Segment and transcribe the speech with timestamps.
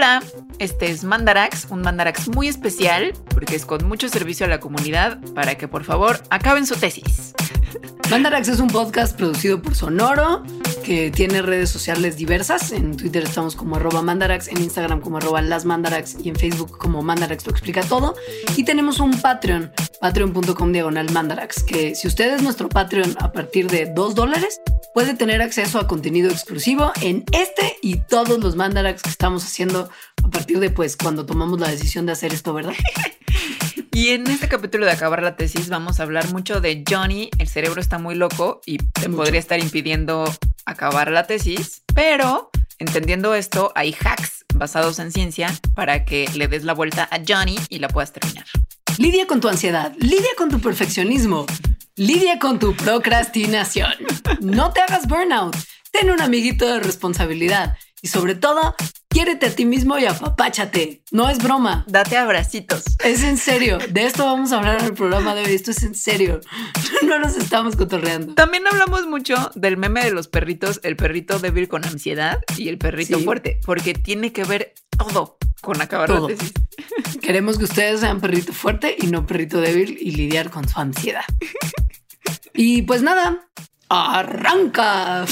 [0.00, 0.22] Hola,
[0.58, 5.20] este es Mandarax, un Mandarax muy especial porque es con mucho servicio a la comunidad
[5.34, 7.34] para que por favor acaben su tesis.
[8.10, 10.42] Mandarax es un podcast producido por Sonoro
[10.90, 12.72] que tiene redes sociales diversas.
[12.72, 16.78] En Twitter estamos como arroba mandarax, en Instagram como arroba las mandarax y en Facebook
[16.78, 18.16] como mandarax lo explica todo.
[18.56, 23.70] Y tenemos un Patreon, patreon.com diagonal mandarax, que si usted es nuestro Patreon a partir
[23.70, 24.60] de 2 dólares,
[24.92, 29.90] puede tener acceso a contenido exclusivo en este y todos los mandarax que estamos haciendo
[30.24, 32.74] a partir de pues cuando tomamos la decisión de hacer esto, ¿verdad?
[33.92, 37.28] Y en este capítulo de acabar la tesis vamos a hablar mucho de Johnny.
[37.38, 39.22] El cerebro está muy loco y te Mucho.
[39.22, 40.32] podría estar impidiendo
[40.64, 46.64] acabar la tesis, pero entendiendo esto, hay hacks basados en ciencia para que le des
[46.64, 48.44] la vuelta a Johnny y la puedas terminar.
[48.98, 51.46] Lidia con tu ansiedad, lidia con tu perfeccionismo,
[51.96, 53.92] lidia con tu procrastinación.
[54.40, 55.56] No te hagas burnout,
[55.90, 58.74] ten un amiguito de responsabilidad y sobre todo,
[59.10, 61.02] quiérete a ti mismo y apapáchate.
[61.10, 61.84] No es broma.
[61.88, 62.84] Date abracitos.
[63.04, 65.52] Es en serio, de esto vamos a hablar en el programa de hoy.
[65.54, 66.40] Esto es en serio.
[67.02, 68.34] No nos estamos cotorreando.
[68.34, 72.78] También hablamos mucho del meme de los perritos, el perrito débil con ansiedad y el
[72.78, 73.24] perrito Sí.
[73.24, 76.28] fuerte, porque tiene que ver todo con acabar Todo.
[76.28, 76.52] la tesis.
[77.22, 81.24] Queremos que ustedes sean perrito fuerte y no perrito débil y lidiar con su ansiedad.
[82.52, 83.48] Y pues nada,
[83.88, 85.24] arranca.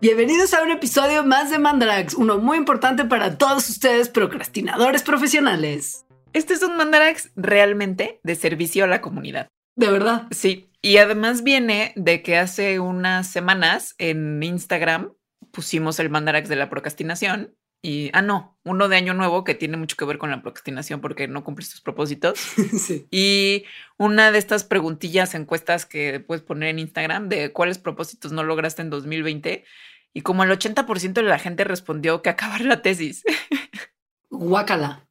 [0.00, 6.04] Bienvenidos a un episodio más de Mandarax, uno muy importante para todos ustedes procrastinadores profesionales.
[6.32, 9.46] Este es un mandarax realmente de servicio a la comunidad.
[9.76, 10.26] De verdad.
[10.32, 15.12] Sí, y además viene de que hace unas semanas en Instagram
[15.50, 19.76] pusimos el mandarax de la procrastinación y, ah, no, uno de año nuevo que tiene
[19.76, 22.38] mucho que ver con la procrastinación porque no cumples tus propósitos.
[22.78, 23.06] Sí.
[23.10, 23.64] Y
[23.98, 28.82] una de estas preguntillas, encuestas que puedes poner en Instagram de cuáles propósitos no lograste
[28.82, 29.64] en 2020.
[30.12, 33.22] Y como el 80% de la gente respondió que acabar la tesis.
[34.30, 35.07] Guácala.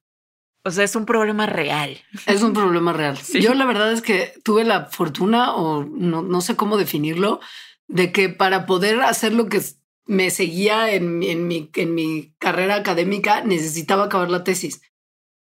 [0.68, 1.98] O sea, es un problema real.
[2.26, 3.18] Es un problema real.
[3.24, 3.42] Sí.
[3.42, 7.40] Yo la verdad es que tuve la fortuna, o no, no sé cómo definirlo,
[7.88, 9.62] de que para poder hacer lo que
[10.06, 14.82] me seguía en, mi- en, mi, en mi carrera académica, necesitaba acabar la tesis.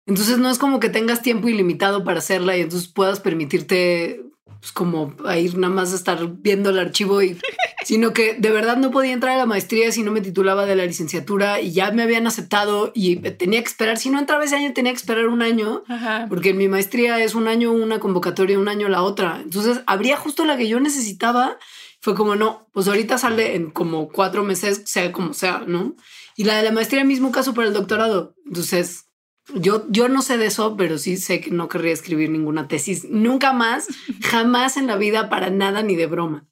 [0.08, 4.22] Entonces no es como que tengas tiempo ilimitado para hacerla y entonces puedas permitirte
[4.59, 7.38] pues, como a ir nada más a estar viendo el archivo y
[7.85, 10.75] sino que de verdad no podía entrar a la maestría si no me titulaba de
[10.75, 14.56] la licenciatura y ya me habían aceptado y tenía que esperar, si no entraba ese
[14.56, 16.25] año tenía que esperar un año Ajá.
[16.28, 19.40] porque en mi maestría es un año una convocatoria, un año la otra.
[19.44, 21.59] Entonces habría justo la que yo necesitaba.
[22.01, 25.95] Fue como, no, pues ahorita sale en como cuatro meses, sea como sea, ¿no?
[26.35, 28.35] Y la de la maestría, mismo caso para el doctorado.
[28.47, 29.06] Entonces,
[29.53, 33.06] yo, yo no sé de eso, pero sí sé que no querría escribir ninguna tesis.
[33.09, 33.88] Nunca más,
[34.24, 36.47] jamás en la vida, para nada ni de broma.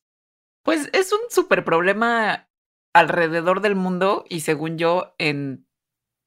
[0.63, 2.49] Pues es un súper problema
[2.93, 5.67] alrededor del mundo y según yo en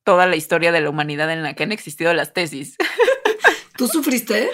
[0.04, 2.76] toda la historia de la humanidad en la que han existido las tesis.
[3.76, 4.50] ¿Tú sufriste?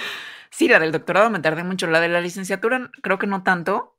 [0.51, 3.99] Sí, la del doctorado me tardé mucho, la de la licenciatura creo que no tanto,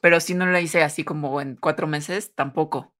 [0.00, 2.94] pero sí no la hice así como en cuatro meses, tampoco.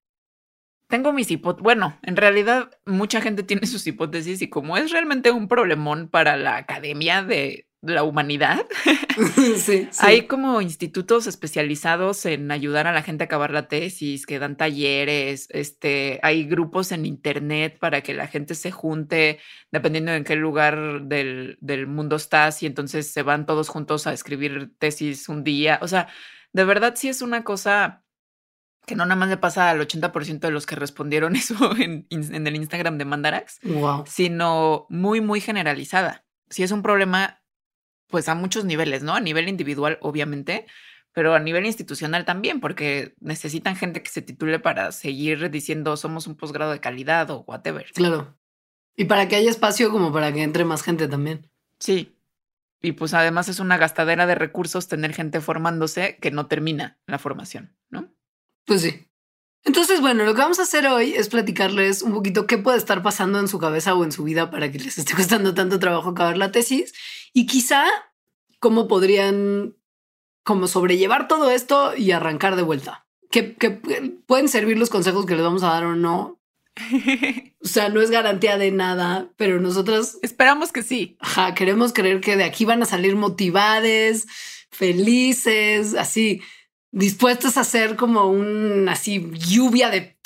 [0.89, 5.31] Tengo mis hipótesis, bueno, en realidad mucha gente tiene sus hipótesis y como es realmente
[5.31, 8.67] un problemón para la academia de la humanidad,
[9.35, 9.89] sí, sí.
[10.01, 14.57] Hay como institutos especializados en ayudar a la gente a acabar la tesis, que dan
[14.57, 19.39] talleres, este, hay grupos en internet para que la gente se junte
[19.71, 24.13] dependiendo en qué lugar del, del mundo estás y entonces se van todos juntos a
[24.13, 25.79] escribir tesis un día.
[25.83, 26.09] O sea,
[26.53, 28.03] de verdad sí es una cosa
[28.87, 32.47] que no nada más le pasa al 80% de los que respondieron eso en, en
[32.47, 34.05] el Instagram de Mandarax Wow.
[34.07, 36.25] sino muy, muy generalizada.
[36.49, 37.43] Si es un problema,
[38.09, 39.15] pues a muchos niveles, ¿no?
[39.15, 40.67] A nivel individual, obviamente,
[41.13, 46.27] pero a nivel institucional también, porque necesitan gente que se titule para seguir diciendo somos
[46.27, 47.91] un posgrado de calidad o whatever.
[47.95, 48.39] Claro.
[48.97, 51.51] Y para que haya espacio como para que entre más gente también.
[51.79, 52.17] Sí.
[52.83, 57.19] Y pues además es una gastadera de recursos tener gente formándose que no termina la
[57.19, 58.15] formación, ¿no?
[58.67, 59.09] Pues sí.
[59.65, 63.03] Entonces, bueno, lo que vamos a hacer hoy es platicarles un poquito qué puede estar
[63.03, 66.11] pasando en su cabeza o en su vida para que les esté costando tanto trabajo
[66.11, 66.93] acabar la tesis
[67.33, 67.85] y quizá
[68.61, 69.75] cómo podrían
[70.45, 73.07] como sobrellevar todo esto y arrancar de vuelta.
[73.31, 73.71] Que, que
[74.27, 76.41] pueden servir los consejos que les vamos a dar o no.
[77.63, 81.17] O sea, no es garantía de nada, pero nosotras Esperamos que sí.
[81.19, 84.27] ajá, queremos creer que de aquí van a salir motivadas,
[84.71, 86.43] felices, así.
[86.93, 90.19] Dispuestos a hacer como un así lluvia de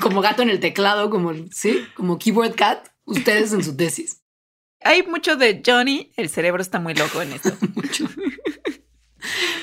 [0.00, 4.22] como gato en el teclado, como sí, como keyboard cat, ustedes en su tesis.
[4.82, 7.52] Hay mucho de Johnny, el cerebro está muy loco en esto.
[7.74, 8.08] mucho.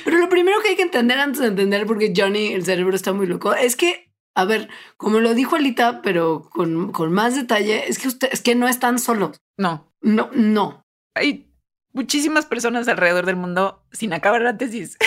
[0.04, 2.95] Pero lo primero que hay que entender antes de entender por qué Johnny, el cerebro
[2.95, 7.36] está muy loco, es que, a ver, como lo dijo Alita, pero con, con más
[7.36, 9.38] detalle, es que usted, es que no están solos.
[9.57, 9.94] No.
[10.01, 10.84] No, no.
[11.16, 11.54] Hay
[11.94, 14.98] muchísimas personas alrededor del mundo sin acabar la tesis.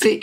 [0.00, 0.20] Sí.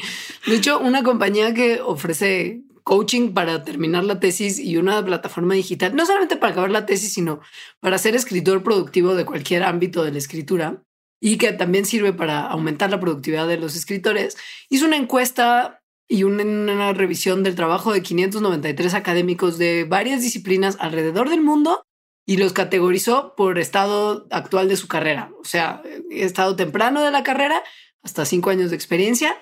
[0.47, 5.95] De hecho, una compañía que ofrece coaching para terminar la tesis y una plataforma digital,
[5.95, 7.41] no solamente para acabar la tesis, sino
[7.79, 10.83] para ser escritor productivo de cualquier ámbito de la escritura
[11.19, 14.37] y que también sirve para aumentar la productividad de los escritores,
[14.69, 21.31] hizo una encuesta y una, revisión del trabajo de 593 académicos de varias disciplinas alrededor
[21.31, 21.83] del mundo
[22.27, 25.81] y los categorizó por estado actual de su carrera, o sea,
[26.11, 27.63] estado temprano de la carrera
[28.03, 29.35] hasta cinco años de experiencia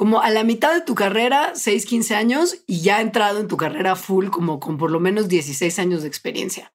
[0.00, 3.58] como a la mitad de tu carrera, 6, 15 años, y ya entrado en tu
[3.58, 6.72] carrera full como con por lo menos 16 años de experiencia.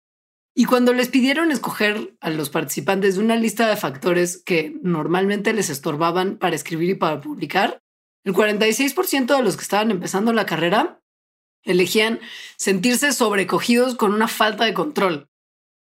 [0.53, 5.53] Y cuando les pidieron escoger a los participantes de una lista de factores que normalmente
[5.53, 7.81] les estorbaban para escribir y para publicar,
[8.25, 11.01] el 46% de los que estaban empezando la carrera
[11.63, 12.19] elegían
[12.57, 15.31] sentirse sobrecogidos con una falta de control,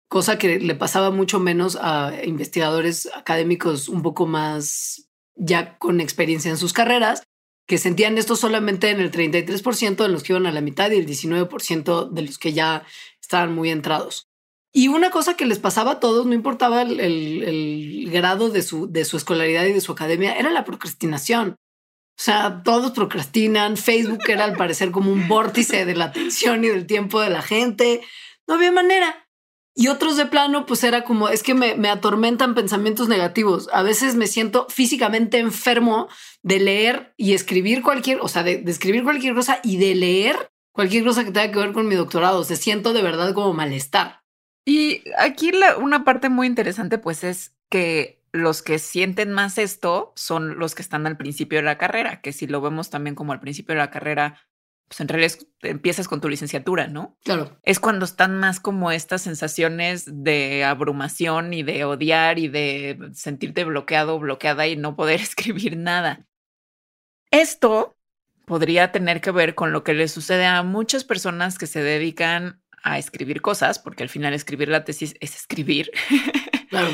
[0.08, 5.05] cosa que le pasaba mucho menos a investigadores académicos un poco más
[5.36, 7.22] ya con experiencia en sus carreras,
[7.66, 10.96] que sentían esto solamente en el 33% de los que iban a la mitad y
[10.96, 12.84] el 19% de los que ya
[13.20, 14.28] estaban muy entrados.
[14.72, 19.04] Y una cosa que les pasaba a todos, no importaba el, grado de su, de
[19.04, 21.56] su escolaridad y de su academia, era la procrastinación.
[22.18, 23.76] O sea, todos procrastinan.
[23.76, 27.42] Facebook era al parecer como un vórtice de la atención y del tiempo de la
[27.42, 28.02] gente.
[28.46, 29.25] No había manera.
[29.78, 33.68] Y otros de plano, pues era como, es que me, atormentan pensamientos negativos.
[33.74, 36.08] A veces me siento físicamente enfermo
[36.42, 41.04] de leer y escribir cualquier, o sea, de, escribir cualquier cosa y de leer cualquier
[41.04, 42.42] cosa que tenga que ver con mi doctorado.
[42.42, 44.22] Se siento de verdad como malestar.
[44.64, 50.14] Y aquí la, una parte muy interesante, pues es que los que sienten más esto
[50.16, 53.34] son los que están al principio de la carrera, que si lo vemos también como
[53.34, 54.40] al principio de la carrera,
[54.88, 57.16] pues en realidad empiezas con tu licenciatura, ¿no?
[57.24, 57.58] Claro.
[57.62, 63.64] Es cuando están más como estas sensaciones de abrumación y de odiar y de sentirte
[63.64, 66.26] bloqueado, bloqueada y no poder escribir nada.
[67.30, 67.96] Esto
[68.44, 72.62] podría tener que ver con lo que le sucede a muchas personas que se dedican
[72.84, 75.90] a escribir cosas, porque al final escribir la tesis es escribir.
[76.68, 76.88] Claro.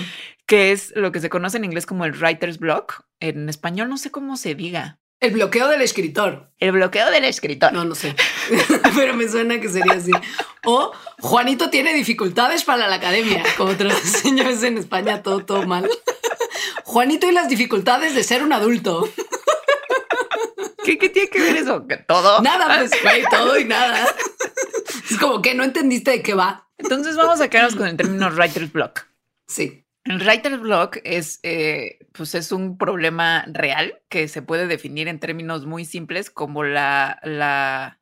[0.46, 3.06] que es lo que se conoce en inglés como el writer's block.
[3.20, 5.00] En español no sé cómo se diga.
[5.22, 6.50] El bloqueo del escritor.
[6.58, 7.72] El bloqueo del escritor.
[7.72, 8.16] No, no sé.
[8.96, 10.10] Pero me suena que sería así.
[10.64, 10.90] O
[11.20, 15.88] Juanito tiene dificultades para la academia, como te lo señores en España, todo, todo mal.
[16.82, 19.08] Juanito y las dificultades de ser un adulto.
[20.84, 21.86] ¿Qué, tiene que ver eso?
[22.08, 22.42] ¿Todo?
[22.42, 22.90] Nada, pues,
[23.30, 24.04] todo y nada.
[25.08, 26.68] Es como que no entendiste de qué va.
[26.78, 29.06] Entonces vamos a quedarnos con el término writer's block.
[29.46, 29.81] Sí.
[30.04, 35.20] El writer's block es, eh, pues es un problema real que se puede definir en
[35.20, 38.00] términos muy simples como la, la,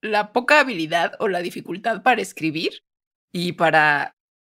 [0.00, 2.84] la poca habilidad o la dificultad para escribir
[3.32, 4.16] y para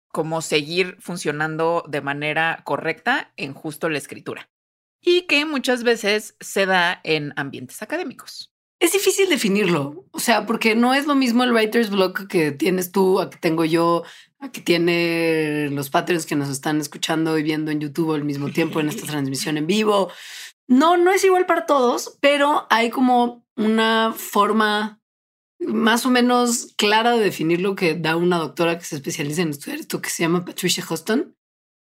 [0.08, 4.50] como seguir funcionando de manera correcta en justo la escritura.
[5.00, 8.52] Y que muchas veces se da en ambientes académicos.
[8.78, 12.92] Es difícil definirlo, o sea, porque no es lo mismo el writer's block que tienes
[12.92, 14.04] tú, que tengo yo,
[14.52, 18.80] que tiene los patrons que nos están escuchando y viendo en YouTube al mismo tiempo
[18.80, 20.10] en esta transmisión en vivo.
[20.68, 25.00] No, no es igual para todos, pero hay como una forma
[25.58, 29.50] más o menos clara de definir lo que da una doctora que se especializa en
[29.50, 31.36] estudiar esto que se llama Patricia Huston,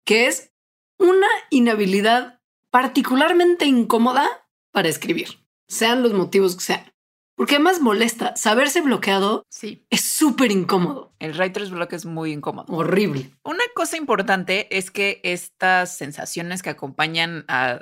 [0.05, 0.51] que es
[0.97, 5.41] una inhabilidad particularmente incómoda para escribir
[5.71, 6.93] sean los motivos que sean.
[7.41, 8.35] Porque además molesta.
[8.35, 9.83] Saberse bloqueado sí.
[9.89, 11.11] es súper incómodo.
[11.17, 12.71] El writer's block es muy incómodo.
[12.71, 13.31] Horrible.
[13.43, 17.79] Una cosa importante es que estas sensaciones que acompañan a,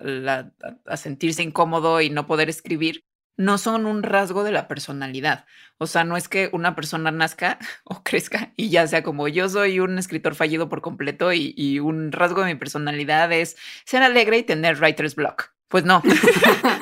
[0.86, 3.04] a sentirse incómodo y no poder escribir
[3.36, 5.46] no son un rasgo de la personalidad.
[5.78, 9.50] O sea, no es que una persona nazca o crezca y ya sea como yo
[9.50, 14.04] soy un escritor fallido por completo y, y un rasgo de mi personalidad es ser
[14.04, 15.52] alegre y tener writer's block.
[15.68, 16.02] Pues no.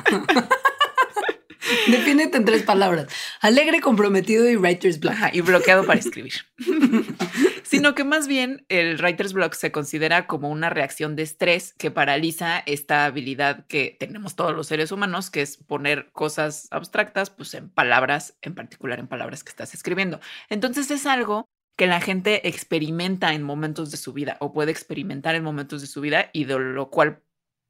[1.88, 3.08] Defínete en tres palabras.
[3.42, 5.16] Alegre, comprometido y writer's block.
[5.34, 6.34] y bloqueado para escribir.
[7.64, 11.92] Sino que más bien el writer's block se considera como una reacción de estrés que
[11.92, 17.54] paraliza esta habilidad que tenemos todos los seres humanos, que es poner cosas abstractas pues
[17.54, 20.20] en palabras, en particular en palabras que estás escribiendo.
[20.50, 25.36] Entonces es algo que la gente experimenta en momentos de su vida o puede experimentar
[25.36, 27.22] en momentos de su vida y de lo cual,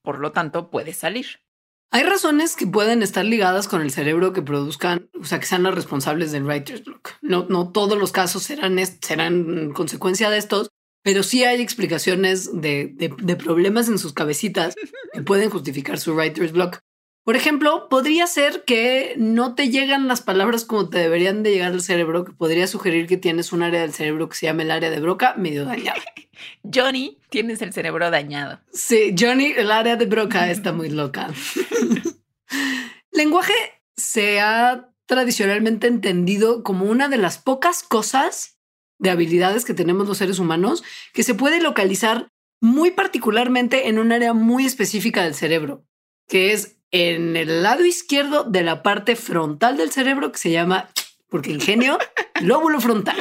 [0.01, 1.46] por lo tanto, puede salir.
[1.89, 5.63] Hay razones que pueden estar ligadas con el cerebro que produzcan, o sea, que sean
[5.63, 7.11] los responsables del writer's block.
[7.21, 10.69] No, no todos los casos serán, serán consecuencia de estos,
[11.01, 14.75] pero sí hay explicaciones de, de, problemas en sus cabecitas
[15.13, 16.81] que pueden justificar su writer's block.
[17.27, 21.73] Por ejemplo, podría ser que no te llegan las palabras como te deberían de llegar
[21.73, 24.71] al cerebro, que podría sugerir que tienes un área del cerebro que se llama el
[24.71, 26.01] área de Broca medio dañada.
[26.73, 28.61] Johnny, tienes el cerebro dañado.
[28.71, 31.27] Sí, Johnny, el área de Broca está muy loca.
[33.11, 33.55] Lenguaje
[33.97, 38.57] se ha tradicionalmente entendido como una de las pocas cosas
[38.99, 40.81] de habilidades que tenemos los seres humanos
[41.11, 42.29] que se puede localizar
[42.61, 45.85] muy particularmente en un área muy específica del cerebro,
[46.29, 50.89] que es en el lado izquierdo de la parte frontal del cerebro que se llama,
[51.29, 51.97] porque el genio,
[52.41, 53.17] lóbulo frontal.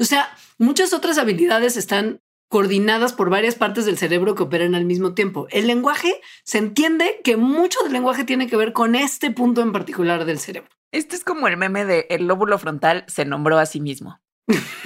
[0.00, 4.84] O sea, muchas otras habilidades están coordinadas por varias partes del cerebro que operan al
[4.84, 5.48] mismo tiempo.
[5.50, 9.72] El lenguaje se entiende que mucho del lenguaje tiene que ver con este punto en
[9.72, 10.70] particular del cerebro.
[10.92, 14.20] Este es como el meme de el lóbulo frontal se nombró a sí mismo.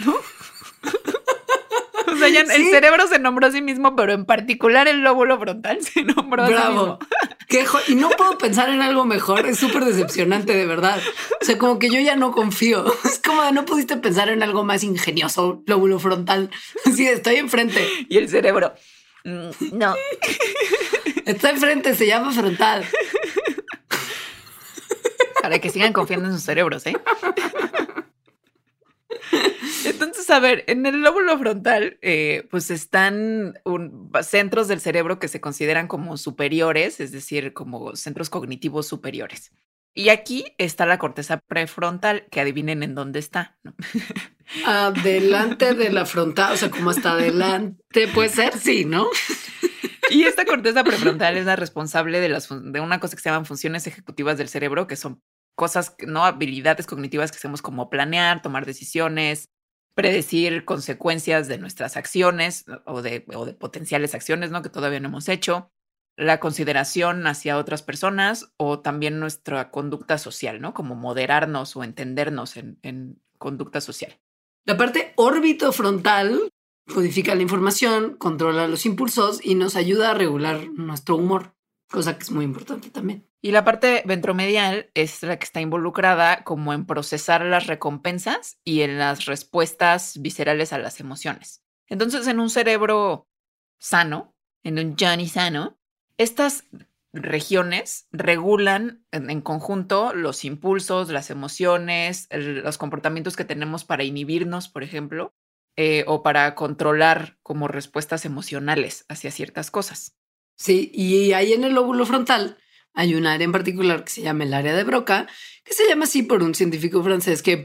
[0.04, 0.14] ¿No?
[2.26, 6.44] El cerebro se nombró a sí mismo, pero en particular el lóbulo frontal se nombró
[6.44, 6.98] a sí mismo.
[7.88, 9.46] y no puedo pensar en algo mejor.
[9.46, 11.00] Es súper decepcionante, de verdad.
[11.40, 12.84] O sea, como que yo ya no confío.
[13.04, 16.50] Es como de no pudiste pensar en algo más ingenioso, lóbulo frontal.
[16.94, 17.86] Sí, estoy enfrente.
[18.08, 18.74] Y el cerebro.
[19.24, 19.94] Mm, no.
[21.24, 22.84] Está enfrente, se llama frontal.
[25.42, 26.96] Para que sigan confiando en sus cerebros, ¿eh?
[29.84, 33.58] Entonces, a ver, en el lóbulo frontal, eh, pues están
[34.22, 39.52] centros del cerebro que se consideran como superiores, es decir, como centros cognitivos superiores.
[39.92, 43.58] Y aquí está la corteza prefrontal, que adivinen en dónde está.
[44.64, 49.08] Adelante de la frontal, o sea, como hasta adelante puede ser, sí, ¿no?
[50.10, 53.46] Y esta corteza prefrontal es la responsable de, las, de una cosa que se llaman
[53.46, 55.22] funciones ejecutivas del cerebro, que son
[55.54, 59.48] cosas, no habilidades cognitivas que hacemos como planear, tomar decisiones,
[59.94, 64.62] predecir consecuencias de nuestras acciones o de, de potenciales acciones, ¿no?
[64.62, 65.70] Que todavía no hemos hecho,
[66.16, 70.74] la consideración hacia otras personas o también nuestra conducta social, ¿no?
[70.74, 74.18] Como moderarnos o entendernos en, en conducta social.
[74.66, 76.52] La parte órbito frontal
[76.92, 81.54] codifica la información, controla los impulsos y nos ayuda a regular nuestro humor,
[81.90, 83.26] cosa que es muy importante también.
[83.42, 88.82] Y la parte ventromedial es la que está involucrada como en procesar las recompensas y
[88.82, 91.62] en las respuestas viscerales a las emociones.
[91.88, 93.28] Entonces, en un cerebro
[93.78, 95.78] sano, en un Johnny sano,
[96.18, 96.64] estas
[97.12, 104.84] regiones regulan en, conjunto los impulsos, las emociones, los comportamientos que tenemos para inhibirnos, por
[104.84, 105.34] ejemplo,
[105.76, 110.19] eh, o para controlar como respuestas emocionales hacia ciertas cosas.
[110.60, 112.58] Sí, y ahí en el lóbulo frontal
[112.92, 115.26] hay un área en particular que se llama el área de Broca,
[115.64, 117.56] que se llama así por un científico francés que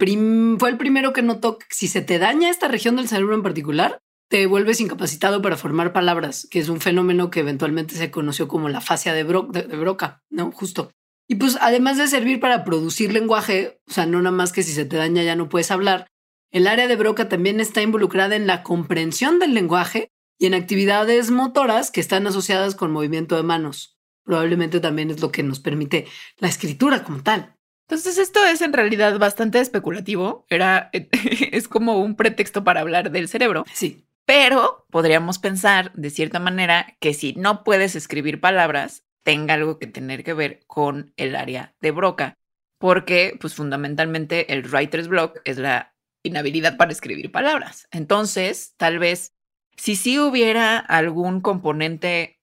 [0.57, 3.43] fue el primero que notó que si se te daña esta región del cerebro en
[3.43, 3.99] particular,
[4.29, 8.69] te vuelves incapacitado para formar palabras, que es un fenómeno que eventualmente se conoció como
[8.69, 10.53] la fascia de, de Broca, ¿no?
[10.53, 10.93] Justo.
[11.27, 14.71] Y pues además de servir para producir lenguaje, o sea, no nada más que si
[14.71, 16.07] se te daña ya no puedes hablar,
[16.49, 21.31] el área de Broca también está involucrada en la comprensión del lenguaje y en actividades
[21.31, 26.07] motoras que están asociadas con movimiento de manos probablemente también es lo que nos permite
[26.39, 27.55] la escritura como tal.
[27.87, 30.89] Entonces esto es en realidad bastante especulativo, era
[31.51, 33.63] es como un pretexto para hablar del cerebro.
[33.71, 34.05] Sí.
[34.25, 39.85] Pero podríamos pensar de cierta manera que si no puedes escribir palabras, tenga algo que
[39.85, 42.33] tener que ver con el área de Broca,
[42.79, 47.87] porque pues fundamentalmente el writer's block es la inhabilidad para escribir palabras.
[47.91, 49.34] Entonces, tal vez
[49.77, 52.39] si sí hubiera algún componente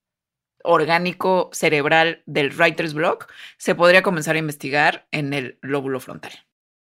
[0.65, 6.33] orgánico cerebral del writer's block, se podría comenzar a investigar en el lóbulo frontal.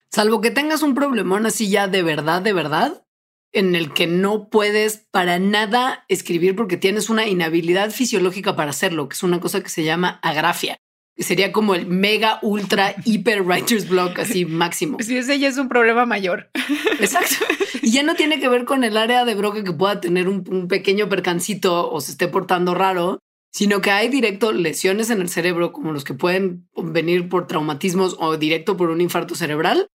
[0.10, 3.06] Salvo que tengas un problemón así ya de verdad, de verdad,
[3.54, 9.10] en el que no puedes para nada escribir porque tienes una inhabilidad fisiológica para hacerlo,
[9.10, 10.78] que es una cosa que se llama agrafia.
[11.22, 14.98] Sería como el mega, ultra, hiper writer's block, así máximo.
[15.00, 16.50] Sí, ese ya es un problema mayor.
[17.00, 17.46] Exacto.
[17.82, 20.44] Y ya no tiene que ver con el área de broca que pueda tener un,
[20.50, 23.20] un pequeño percancito o se esté portando raro,
[23.52, 28.16] sino que hay directo lesiones en el cerebro, como los que pueden venir por traumatismos
[28.20, 29.88] o directo por un infarto cerebral,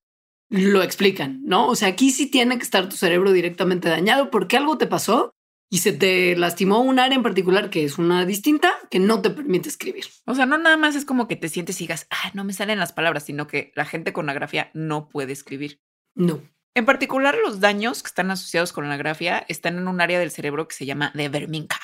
[0.48, 1.66] lo explican, ¿no?
[1.68, 5.32] O sea, aquí sí tiene que estar tu cerebro directamente dañado porque algo te pasó
[5.68, 9.30] y se te lastimó un área en particular que es una distinta que no te
[9.30, 10.06] permite escribir.
[10.24, 12.52] O sea, no nada más es como que te sientes y digas, ah, no me
[12.52, 15.80] salen las palabras, sino que la gente con agrafia no puede escribir.
[16.14, 16.40] No.
[16.74, 20.30] En particular, los daños que están asociados con la grafia están en un área del
[20.30, 21.78] cerebro que se llama de Verminca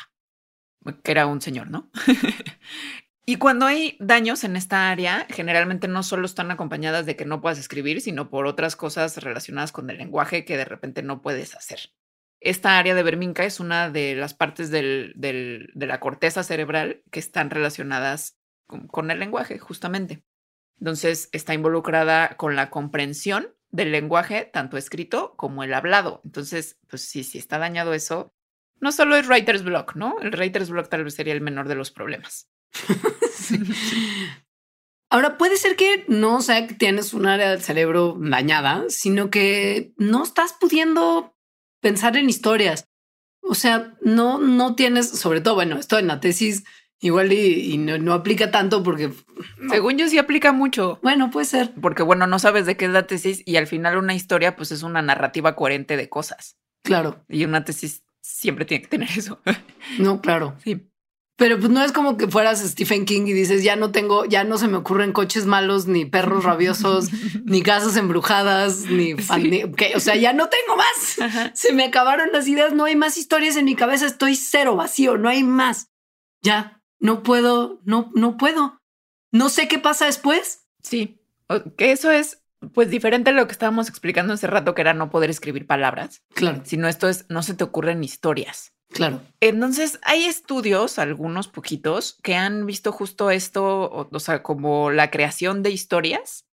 [1.03, 1.91] que era un señor, ¿no?
[3.25, 7.41] Y cuando hay daños en esta área, generalmente no solo están acompañadas de que no
[7.41, 11.55] puedas escribir, sino por otras cosas relacionadas con el lenguaje que de repente no puedes
[11.55, 11.93] hacer.
[12.45, 15.13] Esta área de Berminca es una de las partes de
[15.75, 20.25] la corteza cerebral que están relacionadas con, el lenguaje, justamente.
[20.81, 26.21] Entonces, está involucrada con la comprensión del lenguaje, tanto escrito como el hablado.
[26.25, 28.35] Entonces, pues sí, si está dañado eso,
[28.81, 30.17] no solo es writer's block, ¿no?
[30.21, 32.51] El writer's block tal vez sería el menor de los problemas.
[35.11, 39.93] Ahora, puede ser que no sea que tienes un área del cerebro dañada, sino que
[39.97, 41.37] no estás pudiendo
[41.83, 42.89] pensar en historias.
[43.43, 46.65] O sea, no, no tienes, sobre todo, bueno, esto en la tesis
[47.01, 49.13] igual y, no, aplica tanto porque...
[49.69, 51.01] Según yo sí aplica mucho.
[51.03, 51.73] Bueno, puede ser.
[51.83, 54.71] Porque bueno, no sabes de qué es la tesis y al final una historia pues
[54.71, 56.57] es una narrativa coherente de cosas.
[56.83, 57.25] Claro.
[57.29, 59.41] Y una tesis siempre tiene que tener eso.
[59.99, 60.57] No, claro.
[60.63, 60.89] Sí.
[61.37, 64.45] Pero pues no es como que fueras Stephen King y dices, ya no tengo, ya
[64.45, 67.09] no se me ocurren coches malos, ni perros rabiosos,
[67.45, 71.53] ni casas embrujadas, ni, o sea, ya no tengo más.
[71.55, 75.17] Se me acabaron las ideas, no hay más historias en mi cabeza, estoy cero vacío,
[75.17, 75.89] no hay más.
[76.43, 78.81] Ya, no puedo, no, no puedo.
[79.31, 80.67] No sé qué pasa después.
[80.83, 81.19] Sí,
[81.77, 82.43] que eso es
[82.75, 86.23] pues diferente a lo que estábamos explicando hace rato, que era no poder escribir palabras.
[86.35, 86.63] Claro.
[86.65, 88.73] Sino esto es, no se te ocurren historias.
[88.93, 89.23] Claro.
[89.41, 95.63] Entonces, hay estudios, algunos poquitos, que han visto justo esto, o, sea, como la creación
[95.63, 96.47] de historias.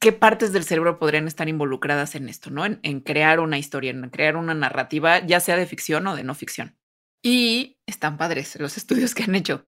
[0.00, 2.64] ¿Qué partes del cerebro podrían estar involucradas en esto, no?
[2.64, 6.34] En, crear una historia, en crear una narrativa, ya sea de ficción o de no
[6.34, 6.76] ficción.
[7.22, 9.66] Y están padres los estudios que han hecho.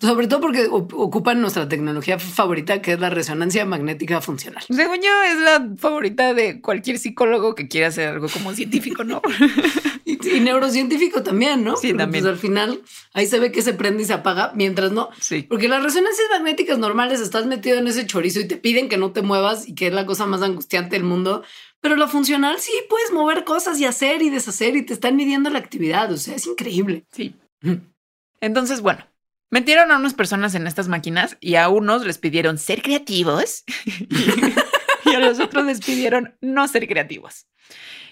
[0.00, 4.62] Sobre todo porque ocupan nuestra tecnología favorita, que es la resonancia magnética funcional.
[4.68, 9.22] Según yo, es la favorita de cualquier psicólogo que quiera hacer algo como científico, ¿no?
[10.04, 11.76] y, neurocientífico también, ¿no?
[11.76, 12.24] Sí, también.
[12.24, 12.82] Pues al final
[13.12, 15.10] ahí se ve que se prende y se apaga, mientras no.
[15.20, 15.42] Sí.
[15.42, 19.12] Porque las resonancias magnéticas normales estás metido en ese chorizo y te piden que no
[19.12, 21.44] te muevas y que es la cosa más angustiante del mundo.
[21.80, 25.50] Pero la funcional sí puedes mover cosas y hacer y deshacer y te están midiendo
[25.50, 26.10] la actividad.
[26.10, 27.04] O sea, es increíble.
[27.12, 27.36] Sí.
[28.40, 29.06] Entonces, bueno,
[29.54, 33.62] Metieron a unas personas en estas máquinas y a unos les pidieron ser creativos
[35.04, 37.46] y a los otros les pidieron no ser creativos.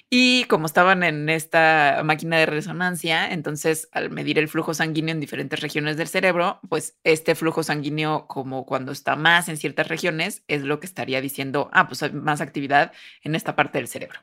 [0.09, 5.19] Y como estaban en esta máquina de resonancia, entonces al medir el flujo sanguíneo en
[5.19, 10.45] diferentes regiones del cerebro, pues este flujo sanguíneo, como cuando está más en ciertas regiones,
[10.47, 12.93] es lo que estaría diciendo, ah, pues hay más actividad
[13.25, 14.21] en esta parte del cerebro.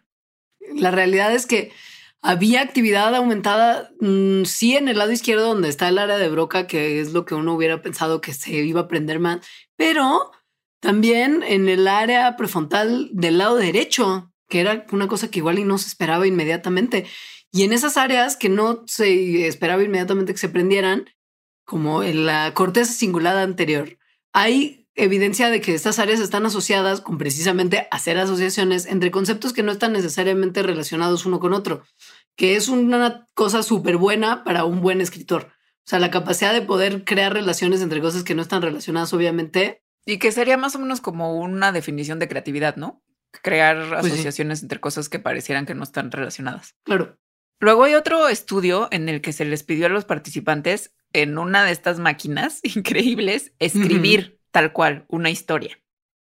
[0.74, 1.74] La realidad es que
[2.22, 6.68] había actividad aumentada, mm, sí, en el lado izquierdo donde está el área de broca,
[6.68, 9.40] que es lo que uno hubiera pensado que se iba a prender más,
[9.78, 10.32] pero
[10.82, 15.78] también en el área prefrontal del lado derecho, que era una cosa que igual no
[15.78, 17.06] se esperaba inmediatamente.
[17.52, 21.06] Y en esas áreas que no se esperaba inmediatamente que se prendieran,
[21.66, 23.98] como en la corteza cingulada anterior,
[24.34, 29.64] hay evidencia de que estas áreas están asociadas con precisamente hacer asociaciones entre conceptos que
[29.64, 31.84] no están necesariamente relacionados uno con otro,
[32.36, 35.52] que es una cosa súper buena para un buen escritor.
[35.80, 39.82] O sea, la capacidad de poder crear relaciones entre cosas que no están relacionadas, obviamente.
[40.06, 43.04] Y que sería más o menos como una definición de creatividad, ¿no?
[43.42, 46.76] Crear pues asociaciones entre cosas que parecieran que no están relacionadas.
[46.84, 47.18] Claro.
[47.60, 51.64] Luego hay otro estudio en el que se les pidió a los participantes en una
[51.64, 55.80] de estas máquinas increíbles escribir tal cual, una historia.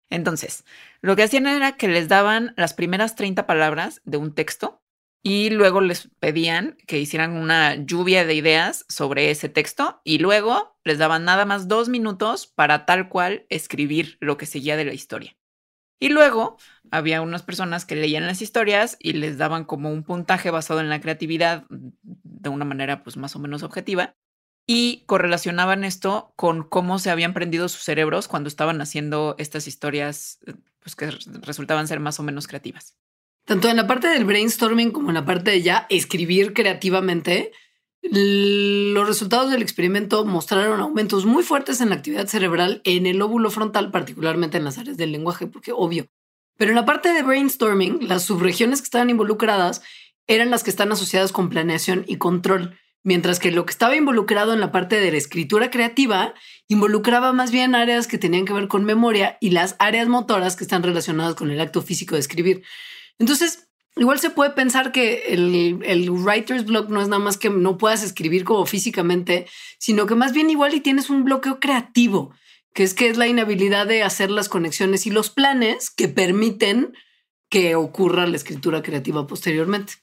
[0.09, 0.63] Entonces,
[1.01, 4.83] lo que hacían era que les daban las primeras 30 palabras de un texto
[5.23, 10.77] y luego les pedían que hicieran una lluvia de ideas sobre ese texto y luego
[10.83, 14.93] les daban nada más dos minutos para tal cual escribir lo que seguía de la
[14.93, 15.35] historia.
[15.99, 16.57] Y luego
[16.91, 20.89] había unas personas que leían las historias y les daban como un puntaje basado en
[20.89, 24.15] la creatividad de una manera pues más o menos objetiva
[24.65, 30.39] y correlacionaban esto con cómo se habían prendido sus cerebros cuando estaban haciendo estas historias
[30.45, 31.09] eh, pues que
[31.41, 32.95] resultaban ser más o menos creativas.
[33.45, 37.51] Tanto en la parte del brainstorming como en la parte de ya escribir creativamente,
[38.01, 43.49] los resultados del experimento mostraron aumentos muy fuertes en la actividad cerebral en el lóbulo
[43.49, 46.07] frontal, particularmente en las áreas del lenguaje, porque obvio.
[46.57, 49.81] Pero en la parte de brainstorming, las subregiones que estaban involucradas
[50.27, 52.77] eran las que están asociadas con planeación y control.
[53.03, 56.33] Mientras que lo que estaba involucrado en la parte de la escritura creativa
[56.69, 60.63] involucraba más bien áreas que tenían que ver con memoria y las áreas motoras que
[60.63, 62.63] están relacionadas con el acto físico de escribir.
[63.19, 67.77] Entonces, igual se puede pensar que el, writer's block no es nada más que no
[67.77, 69.47] puedas escribir como físicamente,
[69.79, 72.33] sino que más bien igual y tienes un bloqueo creativo,
[72.73, 76.93] que es que es la inhabilidad de hacer las conexiones y los planes que permiten
[77.49, 79.93] que ocurra la escritura creativa posteriormente.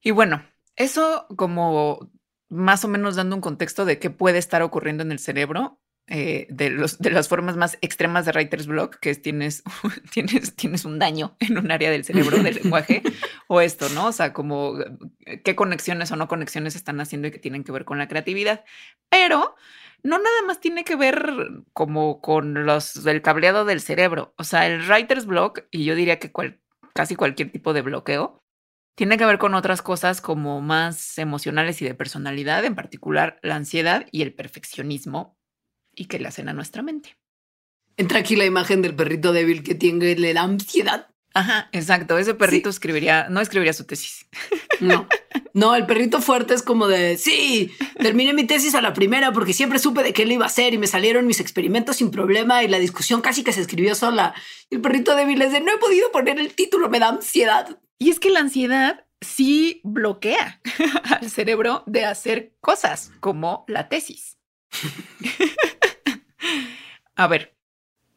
[0.00, 0.44] Y bueno,
[0.76, 2.10] eso como
[2.48, 5.78] más o menos dando un contexto de qué puede estar ocurriendo en el cerebro.
[6.08, 9.62] eh, de, los, de las formas más extremas de writer's block, que es tienes,
[10.12, 13.02] tienes, tienes un daño en un área del cerebro del lenguaje,
[13.48, 14.08] o esto, ¿no?
[14.08, 14.78] O sea, como
[15.26, 18.08] eh, qué conexiones o no conexiones están haciendo y que tienen que ver con la
[18.08, 18.64] creatividad.
[19.08, 19.54] Pero
[20.02, 24.34] no nada más tiene que ver como con los del cableado del cerebro.
[24.36, 26.32] O sea, el writer's block, y yo diría que
[26.94, 28.41] casi cualquier tipo de bloqueo,
[28.94, 33.56] tiene que ver con otras cosas como más emocionales y de personalidad, en particular la
[33.56, 35.38] ansiedad y el perfeccionismo,
[35.94, 37.16] y que le hacen a nuestra mente.
[37.96, 41.08] Entra aquí la imagen del perrito débil que tiene la ansiedad.
[41.34, 42.18] Ajá, exacto.
[42.18, 44.26] Ese perrito escribiría, no escribiría su tesis.
[44.80, 45.06] No,
[45.54, 49.52] no, el perrito fuerte es como de, sí, terminé mi tesis a la primera porque
[49.52, 52.64] siempre supe de qué le iba a hacer y me salieron mis experimentos sin problema
[52.64, 54.34] y la discusión casi que se escribió sola.
[54.70, 57.78] Y el perrito débil es de, no he podido poner el título, me da ansiedad.
[58.02, 60.60] Y es que la ansiedad sí bloquea
[61.04, 64.38] al cerebro de hacer cosas como la tesis.
[67.14, 67.56] a ver,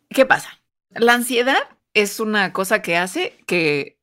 [0.09, 0.59] ¿qué pasa?
[0.89, 1.59] La ansiedad
[1.93, 3.99] es una cosa que hace que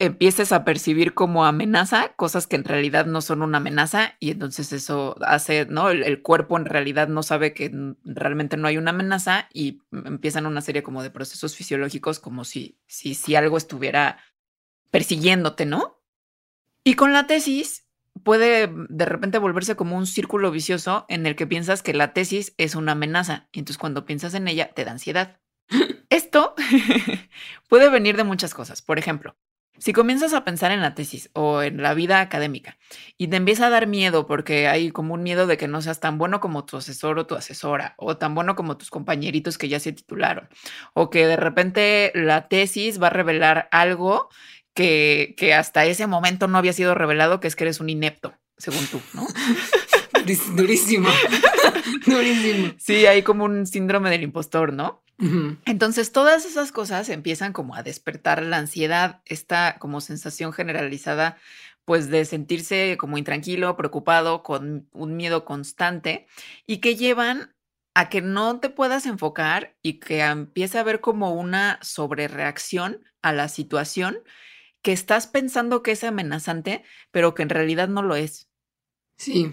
[0.00, 4.72] empieces a percibir como amenaza cosas que en realidad no son una amenaza y entonces
[4.72, 5.90] eso hace, ¿no?
[5.90, 7.70] El, cuerpo en realidad no sabe que
[8.02, 12.80] realmente no hay una amenaza y empiezan una serie como de procesos fisiológicos como si,
[12.88, 14.18] si, si algo estuviera
[14.90, 16.00] persiguiéndote, ¿no?
[16.84, 17.86] Y con la tesis
[18.24, 22.54] puede de repente volverse como un círculo vicioso en el que piensas que la tesis
[22.58, 25.40] es una amenaza y entonces cuando piensas en ella te da ansiedad.
[26.10, 26.54] Esto
[27.68, 28.82] puede venir de muchas cosas.
[28.82, 29.36] Por ejemplo,
[29.80, 32.76] si comienzas a pensar en la tesis o en la vida académica
[33.16, 36.00] y te empieza a dar miedo porque hay como un miedo de que no seas
[36.00, 39.70] tan bueno como tu asesor o tu asesora o tan bueno como tus compañeritos que
[39.70, 40.50] ya se titularon
[40.92, 44.28] o que de repente la tesis va a revelar algo
[44.74, 48.34] que, que hasta ese momento no había sido revelado, que es que eres un inepto,
[48.56, 49.26] según tú, ¿no?
[50.56, 51.08] Durísimo.
[52.06, 52.74] Durísimo.
[52.78, 55.02] Sí, hay como un síndrome del impostor, ¿no?
[55.66, 61.36] Entonces, todas esas cosas empiezan como a despertar la ansiedad, esta como sensación generalizada,
[61.84, 66.26] pues de sentirse como intranquilo, preocupado, con un miedo constante
[66.66, 67.54] y que llevan
[67.94, 73.32] a que no te puedas enfocar y que empiece a haber como una sobrereacción a
[73.32, 74.20] la situación
[74.82, 78.48] que estás pensando que es amenazante, pero que en realidad no lo es.
[79.16, 79.52] Sí.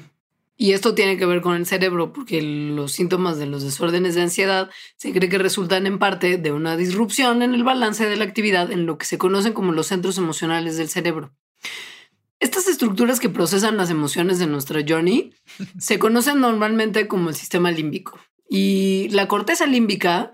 [0.60, 4.24] Y esto tiene que ver con el cerebro, porque los síntomas de los desórdenes de
[4.24, 8.24] ansiedad se cree que resultan en parte de una disrupción en el balance de la
[8.24, 11.32] actividad en lo que se conocen como los centros emocionales del cerebro.
[12.40, 15.34] Estas estructuras que procesan las emociones de nuestra journey
[15.80, 18.20] se conocen normalmente como el sistema límbico.
[18.50, 20.32] Y la corteza límbica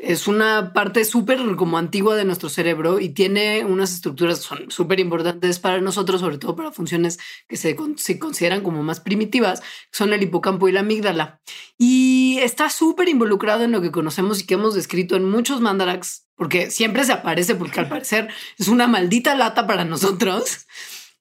[0.00, 5.58] es una parte súper como antigua de nuestro cerebro y tiene unas estructuras súper importantes
[5.58, 10.22] para nosotros, sobre todo para funciones que se, se, consideran como más primitivas, son el
[10.22, 11.40] hipocampo y la amígdala.
[11.76, 16.28] Y está súper involucrado en lo que conocemos y que hemos descrito en muchos mandaraks,
[16.36, 20.66] porque siempre se aparece, porque al parecer es una maldita lata para nosotros.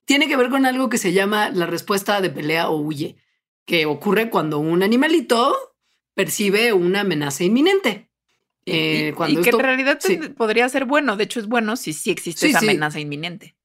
[0.05, 3.17] Tiene que ver con algo que se llama la respuesta de pelea o huye,
[3.65, 5.55] que ocurre cuando un animalito
[6.13, 8.06] percibe una amenaza inminente.
[8.69, 9.97] Eh, y, que en realidad
[10.35, 11.15] podría ser bueno.
[11.15, 13.55] De hecho, es bueno si sí existe esa amenaza inminente.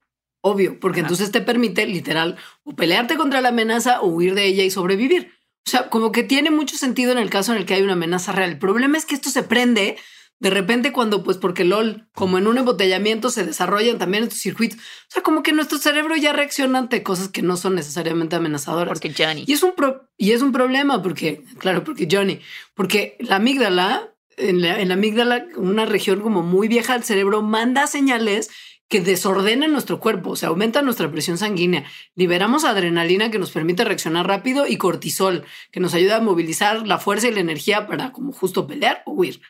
[0.41, 4.63] Obvio, porque entonces te permite literal o pelearte contra la amenaza o huir de ella
[4.63, 5.31] y sobrevivir.
[5.65, 7.93] O sea, como que tiene mucho sentido en el caso en el que hay una
[7.93, 8.51] amenaza real.
[8.51, 9.97] El problema es que esto se prende
[10.39, 14.77] de repente cuando, pues porque LOL, como en un embotellamiento, se desarrollan también estos circuitos.
[14.79, 18.99] O sea, como que nuestro cerebro ya reacciona ante cosas que no son necesariamente amenazadoras.
[18.99, 19.45] Porque Johnny.
[19.47, 19.73] Y es un,
[20.17, 22.41] y es un problema porque, claro, porque Johnny,
[22.73, 28.49] porque la amígdala en la, amígdala, una región como muy vieja del cerebro, manda señales
[28.89, 31.83] que desordenan nuestro cuerpo, o sea, aumenta nuestra presión sanguínea.
[32.15, 36.99] Liberamos adrenalina que nos permite reaccionar rápido y cortisol, que nos ayuda a movilizar la
[36.99, 39.41] fuerza y la energía para como justo pelear o huir.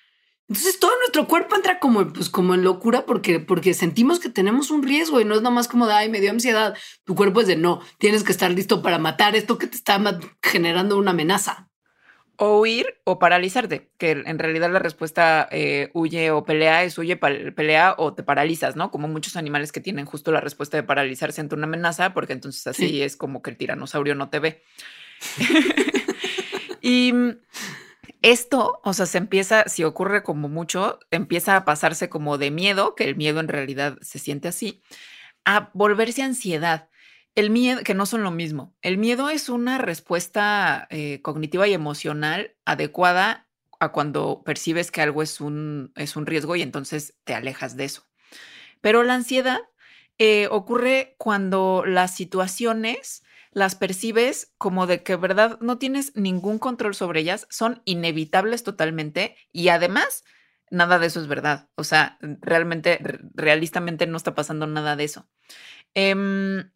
[0.47, 4.71] Entonces todo nuestro cuerpo entra como, pues, como en locura porque, porque sentimos que tenemos
[4.71, 6.77] un riesgo y no es nada más como de, ay, me dio ansiedad.
[7.05, 10.19] Tu cuerpo es de, no, tienes que estar listo para matar esto que te está
[10.41, 11.69] generando una amenaza.
[12.37, 17.15] O huir o paralizarte, que en realidad la respuesta eh, huye o pelea es huye,
[17.15, 18.89] pelea o te paralizas, ¿no?
[18.89, 22.65] Como muchos animales que tienen justo la respuesta de paralizarse ante una amenaza, porque entonces
[22.65, 24.63] así es como que el tiranosaurio no te ve.
[26.81, 27.13] y
[28.23, 32.95] esto, o sea, se empieza, si ocurre como mucho, empieza a pasarse como de miedo,
[32.95, 34.81] que el miedo en realidad se siente así,
[35.43, 36.87] a volverse ansiedad.
[37.35, 38.75] El miedo, que no son lo mismo.
[38.81, 43.47] El miedo es una respuesta eh, cognitiva y emocional adecuada
[43.79, 47.85] a cuando percibes que algo es un, es un riesgo y entonces te alejas de
[47.85, 48.05] eso.
[48.81, 49.61] Pero la ansiedad
[50.19, 56.95] eh, ocurre cuando las situaciones las percibes como de que, verdad, no tienes ningún control
[56.95, 60.23] sobre ellas, son inevitables totalmente y además
[60.71, 61.69] nada de eso es verdad.
[61.75, 62.99] O sea, realmente,
[63.35, 65.29] realistamente no está pasando nada de eso.
[65.93, 66.71] Em,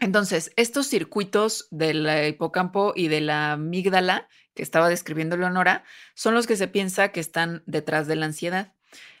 [0.00, 5.84] entonces, estos circuitos del hipocampo y de la amígdala que estaba describiendo Leonora
[6.14, 8.74] son los que se piensa que están detrás de la ansiedad.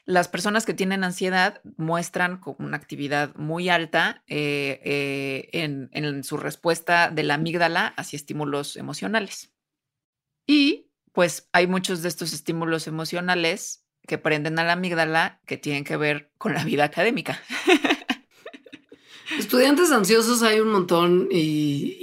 [0.04, 7.10] Las personas que tienen ansiedad muestran una actividad muy alta eh, eh, en, su respuesta
[7.10, 9.52] de la amígdala hacia estímulos emocionales.
[10.46, 15.84] Y pues hay muchos de estos estímulos emocionales que prenden a la amígdala que tienen
[15.84, 17.40] que ver con la vida académica.
[19.38, 21.96] Estudiantes ansiosos hay un montón y,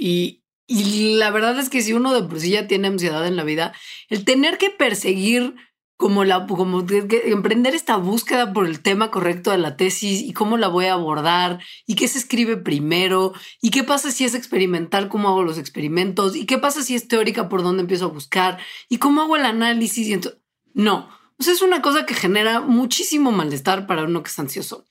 [0.66, 3.44] y, la verdad es que si uno de por sí ya tiene ansiedad en la
[3.44, 3.72] vida,
[4.08, 5.54] el tener que perseguir
[5.96, 10.56] como la, como emprender esta búsqueda por el tema correcto de la tesis y cómo
[10.56, 15.08] la voy a abordar y qué se escribe primero y qué pasa si es experimental,
[15.08, 18.58] cómo hago los experimentos y qué pasa si es teórica, por dónde empiezo a buscar
[18.88, 20.06] y cómo hago el análisis.
[20.06, 20.40] Y entonces,
[20.72, 24.84] no, o sea, es una cosa que genera muchísimo malestar para uno que es ansioso.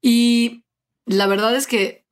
[0.00, 0.65] Y
[1.06, 2.06] la verdad es que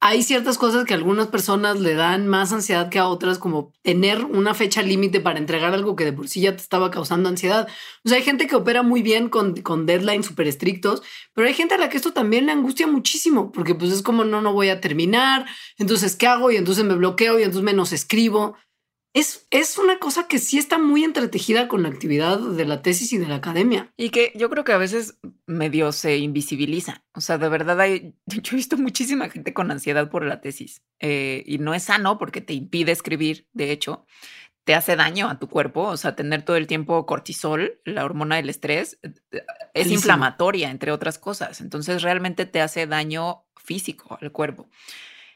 [0.00, 3.72] hay ciertas cosas que a algunas personas le dan más ansiedad que a otras, como
[3.82, 7.28] tener una fecha límite para entregar algo que de por sí ya te estaba causando
[7.28, 7.66] ansiedad.
[8.04, 11.02] O sea, hay gente que opera muy bien con, con deadlines súper estrictos,
[11.34, 14.24] pero hay gente a la que esto también le angustia muchísimo, porque pues es como
[14.24, 15.46] no, no voy a terminar,
[15.78, 16.52] entonces, ¿qué hago?
[16.52, 18.56] Y entonces me bloqueo y entonces menos escribo
[19.14, 23.18] es, una cosa que sí está muy entretejida con la actividad de la tesis y
[23.18, 23.92] de la academia.
[23.96, 27.04] Y que yo creo que a veces medio se invisibiliza.
[27.14, 30.82] O sea, de verdad hay, yo he visto muchísima gente con ansiedad por la tesis
[31.00, 34.06] eh, y no es sano porque te impide escribir, de hecho,
[34.64, 35.82] te hace daño a tu cuerpo.
[35.82, 39.42] O sea, tener todo el tiempo cortisol, la hormona del estrés, eh,
[39.74, 41.60] es inflamatoria, entre otras cosas.
[41.60, 44.68] Entonces realmente te hace daño físico al cuerpo.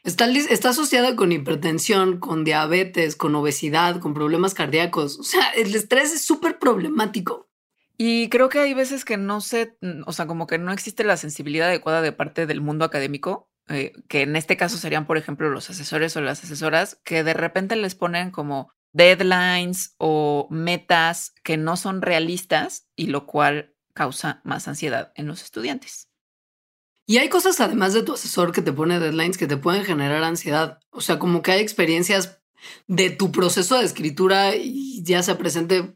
[0.03, 5.17] Está, está asociada con hipertensión, con diabetes, con obesidad, con problemas cardíacos.
[5.17, 7.49] O sea, el estrés es súper problemático.
[7.97, 11.15] Y creo que hay veces que no sé, o sea, como que no existe la
[11.15, 15.49] sensibilidad adecuada de parte del mundo académico, eh, que en este caso serían, por ejemplo,
[15.49, 21.55] los asesores o las asesoras, que de repente les ponen como deadlines o metas que
[21.55, 26.09] no son realistas y lo cual causa más ansiedad en los estudiantes.
[27.05, 30.23] Y hay cosas además de tu asesor que te pone deadlines que te pueden generar
[30.23, 30.79] ansiedad.
[30.89, 32.39] O sea, como que hay experiencias
[32.87, 35.95] de tu proceso de escritura ya sea presente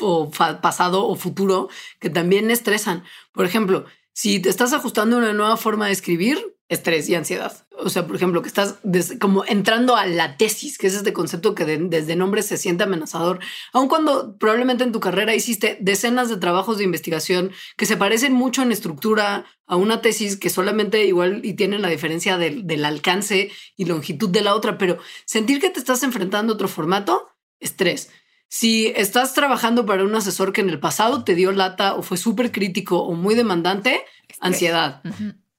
[0.00, 1.68] o pasado o futuro
[2.00, 3.04] que también estresan.
[3.32, 7.66] Por ejemplo, si te estás ajustando a una nueva forma de escribir, estrés y ansiedad.
[7.76, 8.76] O sea, por ejemplo, que estás
[9.20, 13.40] como entrando a la tesis, que es este concepto que desde nombre se siente amenazador,
[13.72, 18.32] aun cuando probablemente en tu carrera hiciste decenas de trabajos de investigación que se parecen
[18.32, 22.84] mucho en estructura a una tesis que solamente igual y tienen la diferencia del, del
[22.84, 27.28] alcance y longitud de la otra, pero sentir que te estás enfrentando a otro formato,
[27.60, 28.10] estrés.
[28.48, 32.16] Si estás trabajando para un asesor que en el pasado te dio lata o fue
[32.16, 34.04] súper crítico o muy demandante,
[34.40, 35.02] ansiedad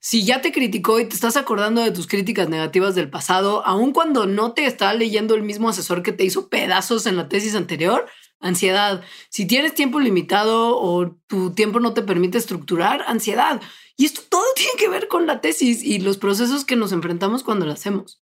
[0.05, 3.91] si ya te criticó y te estás acordando de tus críticas negativas del pasado, aun
[3.91, 7.55] cuando no te está leyendo el mismo asesor que te hizo pedazos en la tesis
[7.55, 8.05] anterior,
[8.39, 9.03] ansiedad.
[9.29, 13.59] Si tienes tiempo limitado o tu tiempo no te permite estructurar, ansiedad.
[13.97, 17.41] Y esto todo tiene que ver con la tesis y los procesos que nos enfrentamos
[17.41, 18.21] cuando la hacemos.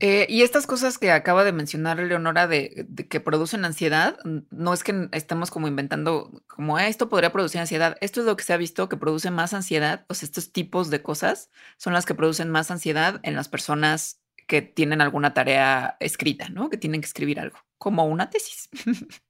[0.00, 4.18] Eh, y estas cosas que acaba de mencionar Leonora de, que producen ansiedad,
[4.50, 7.96] no es que estemos como inventando como ah, esto podría producir ansiedad.
[8.00, 10.04] Esto es lo que se ha visto que produce más ansiedad.
[10.08, 14.20] O sea, estos tipos de cosas son las que producen más ansiedad en las personas
[14.46, 16.70] que tienen alguna tarea escrita, ¿no?
[16.70, 18.68] Que tienen que escribir algo, como una tesis.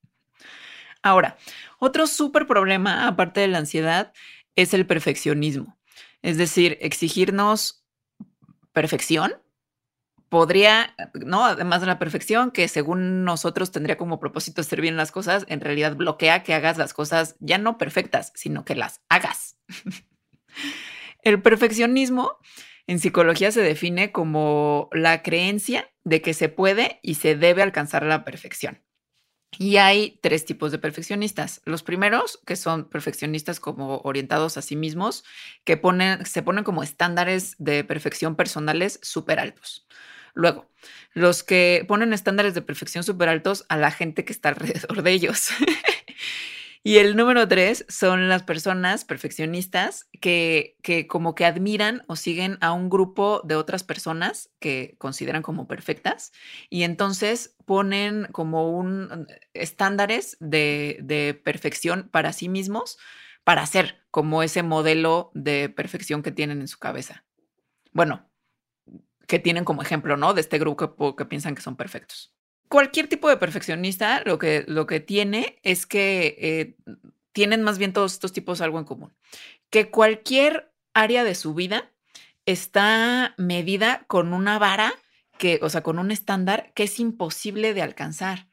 [1.03, 1.37] Ahora,
[1.79, 4.12] otro súper problema, aparte de la ansiedad,
[4.57, 5.79] es el perfeccionismo.
[6.22, 7.85] Es decir, exigirnos
[8.72, 9.35] perfección
[10.29, 11.45] podría, ¿no?
[11.45, 15.61] Además de la perfección, que según nosotros tendría como propósito hacer bien las cosas, en
[15.61, 19.57] realidad bloquea que hagas las cosas ya no perfectas, sino que las hagas.
[21.23, 22.37] El perfeccionismo
[22.87, 28.05] en psicología se define como la creencia de que se puede y se debe alcanzar
[28.05, 28.83] la perfección.
[29.59, 31.61] Y hay tres tipos de perfeccionistas.
[31.64, 35.25] Los primeros, que son perfeccionistas como orientados a sí mismos,
[35.64, 39.87] que ponen, se ponen como estándares de perfección personales súper altos.
[40.35, 40.69] Luego,
[41.12, 45.11] los que ponen estándares de perfección súper altos a la gente que está alrededor de
[45.12, 45.49] ellos.
[46.85, 52.59] Y el número tres son las personas perfeccionistas que, que como que admiran o siguen
[52.61, 56.31] a un grupo de otras personas que consideran como perfectas
[56.70, 62.99] y entonces ponen como un estándares de, de perfección para sí mismos
[63.44, 67.25] para hacer como ese modelo de perfección que tienen en su cabeza.
[67.92, 68.31] Bueno,
[69.27, 70.35] que tienen como ejemplo, ¿no?
[70.35, 72.35] De este grupo que, piensan que son perfectos.
[72.68, 76.77] Cualquier tipo de perfeccionista lo que, lo que tiene es que eh,
[77.33, 79.12] tienen más bien todos estos tipos algo en común.
[79.70, 81.90] Que cualquier área de su vida
[82.46, 84.94] está medida con una vara
[85.38, 88.48] que, o sea, con un estándar que es imposible de alcanzar.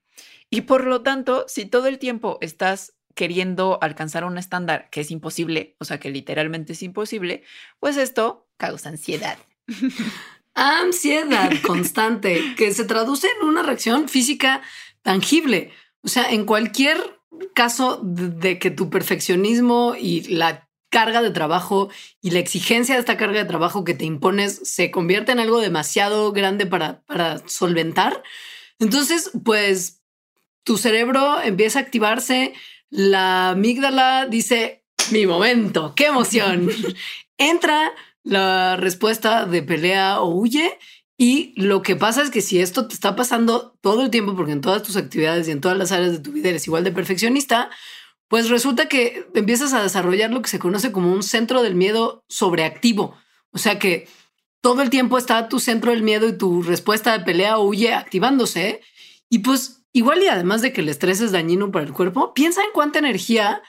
[0.49, 5.11] Y por lo tanto, si todo el tiempo estás queriendo alcanzar un estándar que es
[5.11, 7.43] imposible, o sea, que literalmente es imposible,
[7.79, 9.37] pues esto causa ansiedad.
[10.53, 14.61] Ansiedad constante, que se traduce en una reacción física
[15.01, 15.71] tangible.
[16.01, 17.19] O sea, en cualquier
[17.53, 21.89] caso de que tu perfeccionismo y la carga de trabajo
[22.21, 25.59] y la exigencia de esta carga de trabajo que te impones se convierte en algo
[25.59, 28.21] demasiado grande para, para solventar,
[28.81, 30.01] entonces, pues
[30.63, 32.53] tu cerebro empieza a activarse,
[32.89, 36.67] la amígdala dice, mi momento, qué emoción.
[37.37, 40.77] Entra la respuesta de pelea o huye.
[41.17, 44.53] Y lo que pasa es que si esto te está pasando todo el tiempo, porque
[44.53, 46.91] en todas tus actividades y en todas las áreas de tu vida eres igual de
[46.91, 47.69] perfeccionista,
[48.27, 52.23] pues resulta que empiezas a desarrollar lo que se conoce como un centro del miedo
[52.27, 53.15] sobreactivo.
[53.51, 54.07] O sea que
[54.61, 57.93] todo el tiempo está tu centro del miedo y tu respuesta de pelea o huye
[57.93, 58.81] activándose.
[59.29, 62.63] Y pues igual y además de que el estrés es dañino para el cuerpo, piensa
[62.63, 63.61] en cuánta energía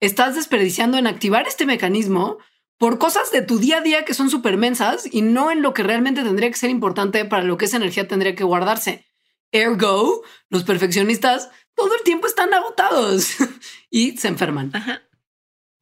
[0.00, 2.38] estás desperdiciando en activar este mecanismo
[2.78, 5.74] por cosas de tu día a día que son súper mensas y no en lo
[5.74, 9.06] que realmente tendría que ser importante para lo que esa energía tendría que guardarse.
[9.52, 13.36] Ergo, los perfeccionistas todo el tiempo están agotados
[13.90, 14.72] y se enferman.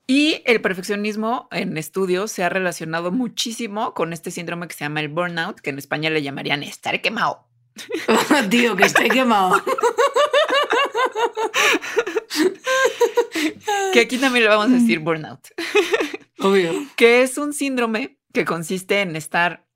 [0.06, 5.00] Y el perfeccionismo en estudios se ha relacionado muchísimo con este síndrome que se llama
[5.00, 7.48] el burnout, que en España le llamarían estar quemado.
[8.50, 9.62] Tío, que esté quemado.
[13.92, 15.48] que aquí también le vamos a decir burnout.
[16.42, 16.72] Obvio.
[16.96, 19.66] Que es un síndrome que consiste en estar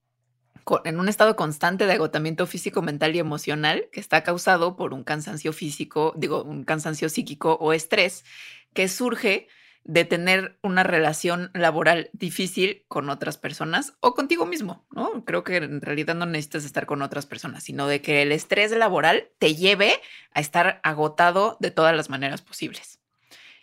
[0.85, 5.05] en un estado constante de agotamiento físico, mental y emocional que está causado por un
[5.05, 8.25] cansancio físico, digo, un cansancio psíquico o estrés
[8.75, 9.47] que surge
[9.85, 15.25] de tener una relación laboral difícil con otras personas o contigo mismo, ¿no?
[15.25, 18.73] Creo que en realidad no necesitas estar con otras personas, sino de que el estrés
[18.73, 20.01] laboral te lleve
[20.33, 22.99] a estar agotado de todas las maneras posibles.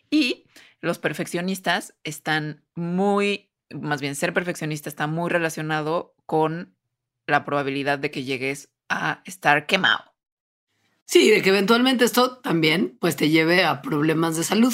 [0.10, 0.46] Y
[0.84, 6.76] los perfeccionistas están muy, más bien ser perfeccionista está muy relacionado con
[7.26, 10.14] la probabilidad de que llegues a estar quemado.
[11.06, 14.74] Sí, de que eventualmente esto también pues te lleve a problemas de salud.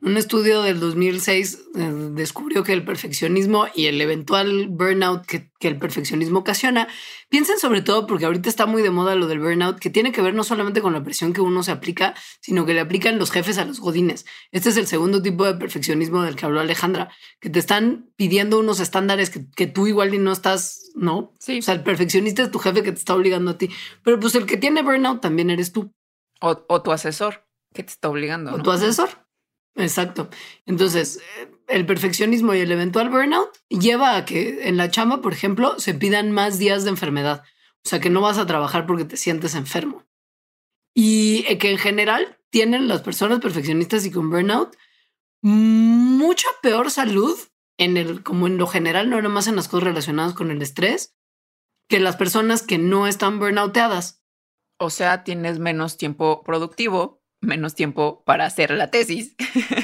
[0.00, 5.66] Un estudio del 2006 eh, descubrió que el perfeccionismo y el eventual burnout que, que,
[5.66, 6.86] el perfeccionismo ocasiona,
[7.28, 10.22] piensen sobre todo porque ahorita está muy de moda lo del burnout, que tiene que
[10.22, 13.32] ver no solamente con la presión que uno se aplica, sino que le aplican los
[13.32, 14.24] jefes a los godines.
[14.52, 17.10] Este es el segundo tipo de perfeccionismo del que habló Alejandra,
[17.40, 21.34] que te están pidiendo unos estándares que, que tú igual y no estás, ¿no?
[21.40, 21.58] Sí.
[21.58, 23.68] O sea, el perfeccionista es tu jefe que te está obligando a ti,
[24.04, 25.90] pero pues el que tiene burnout también eres tú.
[26.40, 28.54] O, o tu asesor que te está obligando.
[28.54, 29.27] O tu asesor.
[29.78, 30.28] Exacto.
[30.66, 35.32] Entonces, eh, el perfeccionismo y el eventual burnout lleva a que en la chamba, por
[35.32, 37.44] ejemplo, se pidan más días de enfermedad.
[37.84, 40.04] O sea, que no vas a trabajar porque te sientes enfermo.
[40.94, 44.76] Y eh, que en general tienen las personas perfeccionistas y con burnout
[45.40, 47.38] mucha peor salud
[47.78, 50.60] en el, como en lo general, no nada más en las cosas relacionadas con el
[50.60, 51.14] estrés,
[51.88, 54.22] que las personas que no están burnouteadas.
[54.78, 59.34] O sea, tienes menos tiempo productivo menos tiempo para hacer la tesis.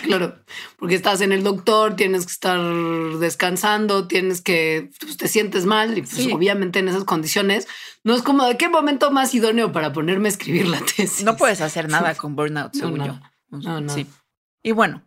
[0.02, 0.36] Claro,
[0.78, 2.60] porque estás en el doctor, tienes que estar
[3.18, 7.66] descansando, tienes que, pues, te sientes mal y pues obviamente en esas condiciones
[8.02, 11.24] no es como de qué momento más idóneo para ponerme a escribir la tesis.
[11.24, 13.20] No puedes hacer nada con burnout, según yo.
[13.50, 13.92] No, no.
[13.92, 14.06] Sí.
[14.62, 15.02] Y bueno,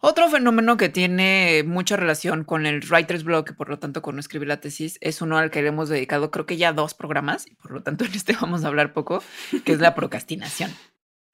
[0.00, 4.14] otro fenómeno que tiene mucha relación con el writer's block y por lo tanto con
[4.14, 6.94] no escribir la tesis es uno al que le hemos dedicado creo que ya dos
[6.94, 9.22] programas y por lo tanto en este vamos a hablar poco,
[9.64, 10.72] que es la procrastinación.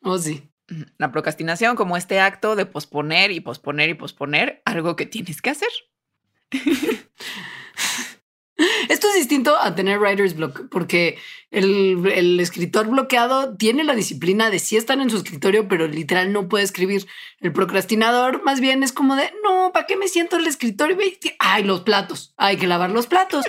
[0.02, 0.50] Oh, sí.
[0.96, 5.50] La procrastinación como este acto de posponer y posponer y posponer algo que tienes que
[5.50, 5.68] hacer.
[8.88, 11.18] Esto es distinto a tener writer's block, porque
[11.50, 16.48] el, escritor bloqueado tiene la disciplina de sí estar en su escritorio, pero literal no
[16.48, 17.06] puede escribir.
[17.40, 20.96] El procrastinador más bien es como de, no, ¿para qué me siento en el escritorio?
[21.40, 23.44] Ay, los platos, hay que lavar los platos.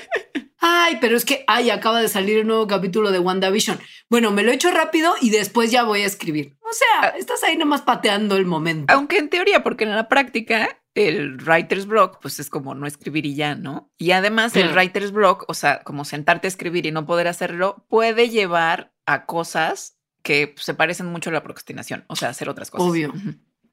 [0.68, 3.80] Ay, pero es que, ay, acaba de salir el nuevo capítulo de WandaVision.
[4.09, 6.57] Bueno, me lo he hecho rápido y después ya voy a escribir.
[6.61, 7.13] O sea, ah.
[7.20, 8.91] estás ahí nomás pateando el momento.
[8.91, 13.28] Aunque en teoría, porque en la práctica el writer's block, pues es como no escribir
[13.28, 13.91] y ya, ¿no?
[13.99, 17.86] Y además el writer's block, o sea, como sentarte a escribir y no poder hacerlo,
[17.88, 22.72] puede llevar a cosas que se parecen mucho a la procrastinación, o sea, hacer otras
[22.72, 22.89] cosas.
[22.89, 23.13] Obvio.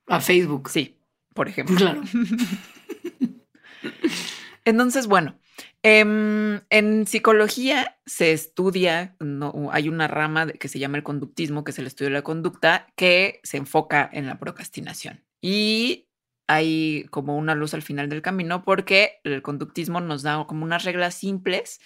[0.09, 0.69] A Facebook.
[0.69, 0.99] Sí.
[1.33, 1.75] por ejemplo.
[1.75, 2.03] Claro.
[4.67, 5.39] Entonces, bueno,
[5.83, 11.73] em, en psicología se estudia, no, hay una rama que se llama el conductismo, que
[11.73, 15.25] es el estudio de la conducta, que se enfoca en la procrastinación.
[15.41, 16.09] Y
[16.49, 20.85] hay como una luz al final del camino porque el conductismo nos da como unas
[20.85, 21.81] reglas simples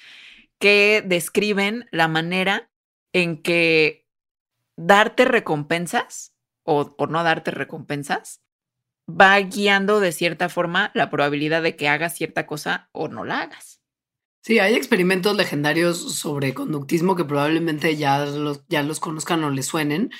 [0.58, 2.70] que describen la manera
[3.12, 4.06] en que
[4.76, 6.34] darte recompensas
[6.64, 8.42] o, o no darte recompensas
[9.08, 13.42] va guiando de cierta forma la probabilidad de que hagas cierta cosa o no la
[13.42, 13.80] hagas.
[14.46, 19.66] Sí, hay experimentos legendarios sobre conductismo que probablemente ya los, ya los conozcan o les
[19.66, 20.12] suenen,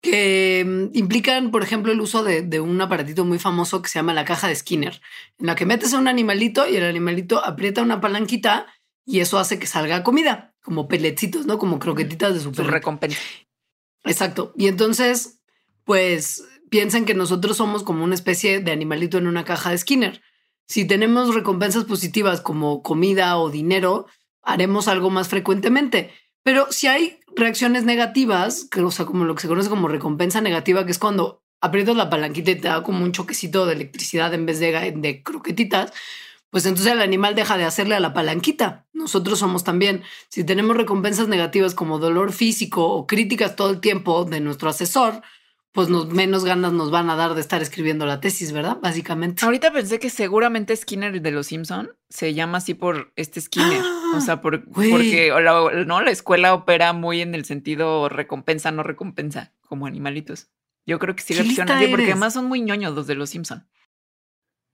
[0.00, 4.14] que mm, implican, por ejemplo, el uso de, un aparatito muy famoso que se llama
[4.14, 5.02] la caja de Skinner,
[5.38, 8.68] en la que metes a un animalito y el animalito aprieta una palanquita
[9.04, 11.58] y eso hace que salga comida, como pelecitos, ¿no?
[11.58, 12.66] Como croquetitas de super.
[12.68, 13.20] recompensa.
[14.04, 14.54] Exacto.
[14.56, 15.42] Y entonces,
[15.84, 20.22] pues piensen que nosotros somos como una especie de animalito en una caja de Skinner.
[20.66, 24.06] Si tenemos recompensas positivas como comida o dinero,
[24.42, 26.12] haremos algo más frecuentemente.
[26.42, 30.40] Pero si hay reacciones negativas, que, o sea, como lo que se conoce como recompensa
[30.40, 34.34] negativa, que es cuando aprietas la palanquita y te da como un choquecito de electricidad
[34.34, 35.92] en vez de, de croquetitas,
[36.50, 38.86] pues entonces el animal deja de hacerle a la palanquita.
[38.92, 44.24] Nosotros somos también, si tenemos recompensas negativas como dolor físico o críticas todo el tiempo
[44.24, 45.22] de nuestro asesor,
[45.74, 48.78] pues nos, menos ganas nos van a dar de estar escribiendo la tesis, ¿verdad?
[48.80, 49.44] Básicamente.
[49.44, 53.82] Ahorita pensé que seguramente Skinner de los Simpson se llama así por este Skinner.
[54.14, 56.00] o sea, por, porque la, ¿no?
[56.00, 60.46] la escuela opera muy en el sentido recompensa, no recompensa, como animalitos.
[60.86, 61.56] Yo creo que sí así,
[61.88, 63.66] porque además son muy ñoños los de los Simpson.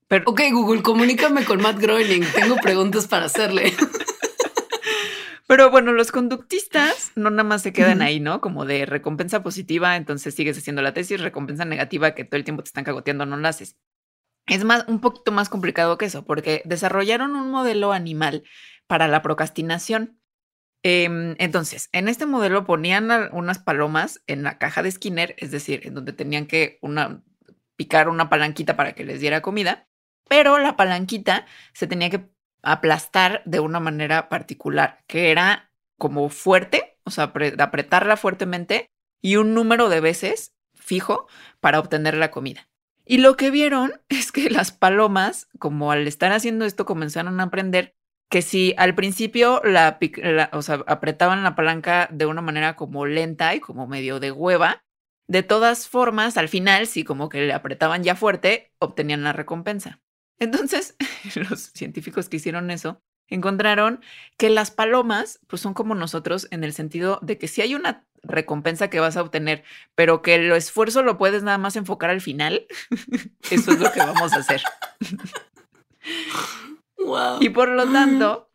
[0.06, 0.24] Pero...
[0.26, 2.24] Ok, Google, comunícame con Matt Groening.
[2.34, 3.72] Tengo preguntas para hacerle.
[5.50, 8.40] Pero bueno, los conductistas no nada más se quedan ahí, ¿no?
[8.40, 12.62] Como de recompensa positiva, entonces sigues haciendo la tesis, recompensa negativa que todo el tiempo
[12.62, 13.76] te están cagoteando, no la haces.
[14.46, 18.44] Es más, un poquito más complicado que eso, porque desarrollaron un modelo animal
[18.86, 20.20] para la procrastinación.
[20.84, 25.84] Em, entonces, en este modelo ponían unas palomas en la caja de Skinner, es decir,
[25.84, 27.24] en donde tenían que una,
[27.74, 29.88] picar una palanquita para que les diera comida,
[30.28, 32.30] pero la palanquita se tenía que
[32.62, 38.90] aplastar de una manera particular, que era como fuerte, o sea, apretarla fuertemente
[39.20, 41.26] y un número de veces fijo
[41.60, 42.68] para obtener la comida.
[43.04, 47.44] Y lo que vieron es que las palomas, como al estar haciendo esto, comenzaron a
[47.44, 47.94] aprender
[48.30, 49.98] que si al principio la,
[50.52, 54.84] o sea, apretaban la palanca de una manera como lenta y como medio de hueva,
[55.26, 60.00] de todas formas, al final, si como que le apretaban ya fuerte, obtenían la recompensa.
[60.40, 60.96] Entonces,
[61.36, 64.00] los científicos que hicieron eso encontraron
[64.36, 68.04] que las palomas pues son como nosotros en el sentido de que si hay una
[68.22, 69.62] recompensa que vas a obtener,
[69.94, 72.66] pero que el esfuerzo lo puedes nada más enfocar al final,
[73.50, 74.62] eso es lo que vamos a hacer.
[77.40, 78.50] Y por lo tanto,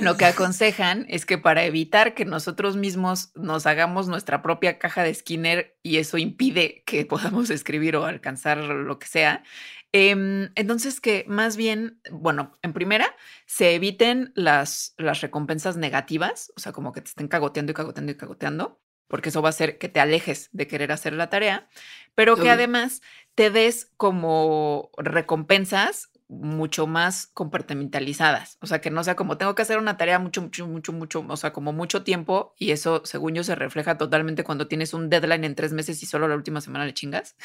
[0.00, 5.02] lo que aconsejan es que para evitar que nosotros mismos nos hagamos nuestra propia caja
[5.02, 9.44] de Skinner y eso impide que podamos escribir o alcanzar lo que sea,
[9.92, 13.14] Em, entonces, que más bien, bueno, en primera,
[13.46, 18.12] se eviten las, las recompensas negativas, o sea, como que te estén cagoteando y cagoteando
[18.12, 21.68] y cagoteando, porque eso va a hacer que te alejes de querer hacer la tarea,
[22.14, 23.02] pero que además
[23.34, 28.58] te des como recompensas mucho más compartimentalizadas.
[28.60, 31.24] O sea, que no sea como tengo que hacer una tarea mucho, mucho, mucho, mucho,
[31.28, 35.08] o sea, como mucho tiempo y eso, según yo, se refleja totalmente cuando tienes un
[35.08, 37.36] deadline en tres meses y solo la última semana le chingas.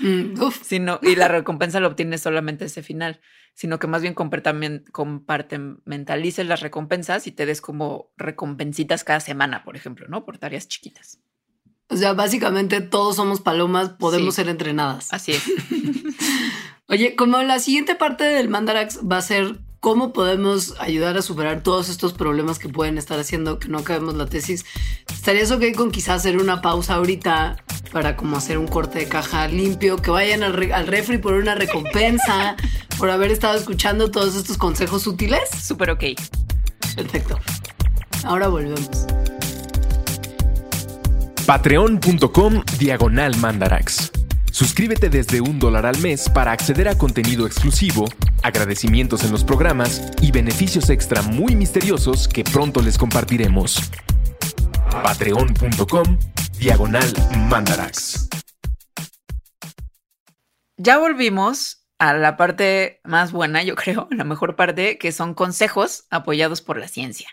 [0.00, 3.20] Mm, sino, y la recompensa la obtienes solamente ese final,
[3.54, 9.76] sino que más bien compartimentalices las recompensas y te des como recompensitas cada semana, por
[9.76, 10.24] ejemplo, ¿no?
[10.24, 11.20] Por tareas chiquitas.
[11.90, 15.12] O sea, básicamente todos somos palomas, podemos ser entrenadas.
[15.12, 15.42] Así es.
[16.90, 21.62] Oye, como la siguiente parte del Mandarax va a ser cómo podemos ayudar a superar
[21.62, 24.64] todos estos problemas que pueden estar haciendo que no acabemos la tesis,
[25.12, 27.56] ¿estarías ok con quizás hacer una pausa ahorita
[27.92, 30.54] para como hacer un corte de caja limpio, que vayan al,
[30.86, 32.56] refri por una recompensa,
[32.98, 35.42] por haber estado escuchando todos estos consejos útiles?
[35.62, 36.04] Súper ok.
[36.96, 37.38] Perfecto.
[38.24, 38.88] Ahora volvemos.
[41.44, 44.17] Patreon.com Diagonal Mandarax.
[44.58, 48.06] Suscríbete desde un dólar al mes para acceder a contenido exclusivo,
[48.42, 53.78] agradecimientos en los programas y beneficios extra muy misteriosos que pronto les compartiremos.
[54.90, 56.18] Patreon.com
[56.58, 57.08] Diagonal
[57.48, 58.28] Mandarax.
[60.76, 66.08] Ya volvimos a la parte más buena, yo creo, la mejor parte, que son consejos
[66.10, 67.28] apoyados por la ciencia.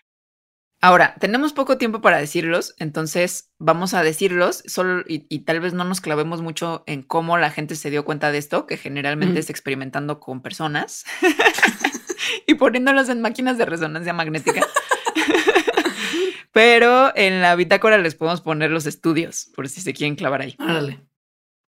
[0.85, 5.83] Ahora, tenemos poco tiempo para decirlos, entonces vamos a decirlos solo y, tal vez no
[5.83, 9.49] nos clavemos mucho en cómo la gente se dio cuenta de esto, que generalmente es
[9.49, 11.03] experimentando con personas
[12.47, 14.61] y poniéndolos en máquinas de resonancia magnética.
[16.51, 20.53] Pero en la bitácora les podemos poner los estudios por si se quieren clavar ahí.
[20.59, 20.99] Árale.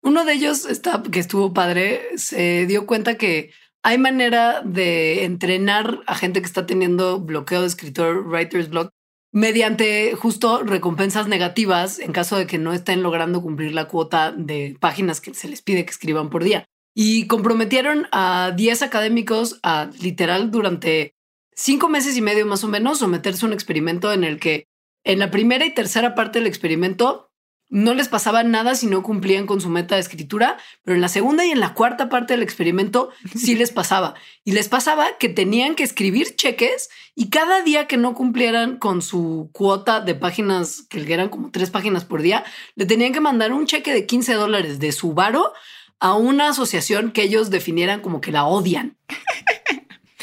[0.01, 3.51] Uno de ellos está, que estuvo padre, se dio cuenta que
[3.83, 8.91] hay manera de entrenar a gente que está teniendo bloqueo de escritor, writer's block,
[9.33, 14.77] mediante justo recompensas negativas en caso de que no estén logrando cumplir la cuota de
[14.79, 16.65] páginas que se les pide que escriban por día.
[16.95, 21.15] Y comprometieron a 10 académicos a literal durante
[21.55, 24.67] cinco meses y medio más o menos someterse a un experimento en el que
[25.03, 27.31] en la primera y tercera parte del experimento
[27.73, 31.07] no les pasaba nada si no cumplían con su meta de escritura, pero en la
[31.07, 34.13] segunda y en la cuarta parte del experimento sí les pasaba.
[34.43, 39.01] Y les pasaba que tenían que escribir cheques y cada día que no cumplieran con
[39.01, 42.43] su cuota de páginas, que eran como tres páginas por día,
[42.75, 45.51] le tenían que mandar un cheque de 15 dólares de su varo
[45.99, 48.97] a una asociación que ellos definieran como que la odian.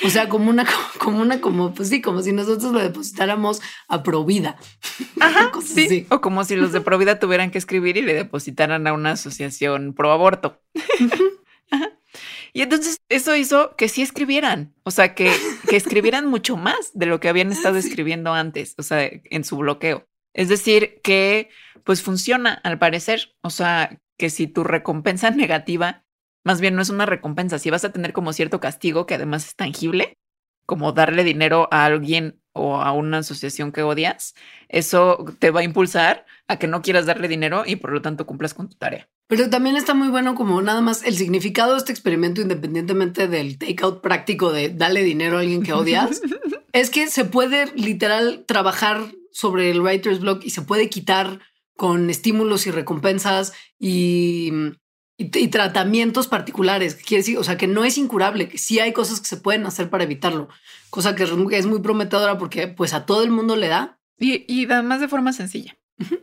[0.04, 0.66] O sea, como una,
[0.98, 4.56] como una, como, pues sí, como si nosotros lo depositáramos a Provida.
[5.20, 6.06] Ajá, sí.
[6.10, 9.94] O como si los de Provida tuvieran que escribir y le depositaran a una asociación
[9.94, 10.60] pro aborto.
[12.52, 15.32] Y entonces eso hizo que sí escribieran, o sea, que,
[15.68, 19.56] que escribieran mucho más de lo que habían estado escribiendo antes, o sea, en su
[19.56, 20.08] bloqueo.
[20.34, 21.48] Es decir, que
[21.84, 26.04] pues funciona al parecer, o sea, que si tu recompensa negativa
[26.44, 29.46] más bien no es una recompensa, si vas a tener como cierto castigo que además
[29.46, 30.18] es tangible,
[30.66, 34.34] como darle dinero a alguien o a una asociación que odias,
[34.68, 38.26] eso te va a impulsar a que no quieras darle dinero y por lo tanto
[38.26, 39.08] cumplas con tu tarea.
[39.28, 43.58] Pero también está muy bueno como nada más el significado de este experimento, independientemente del
[43.58, 46.20] takeout práctico de darle dinero a alguien que odias,
[46.72, 49.00] es que se puede literal trabajar
[49.32, 51.40] sobre el writer's block y se puede quitar
[51.76, 54.52] con estímulos y recompensas y
[55.20, 56.94] y, tratamientos particulares.
[56.94, 59.66] Quiere decir, o sea, que no es incurable, que sí hay cosas que se pueden
[59.66, 60.48] hacer para evitarlo,
[60.88, 63.98] cosa que es muy prometedora porque pues a todo el mundo le da.
[64.18, 65.76] Y, y además de forma sencilla.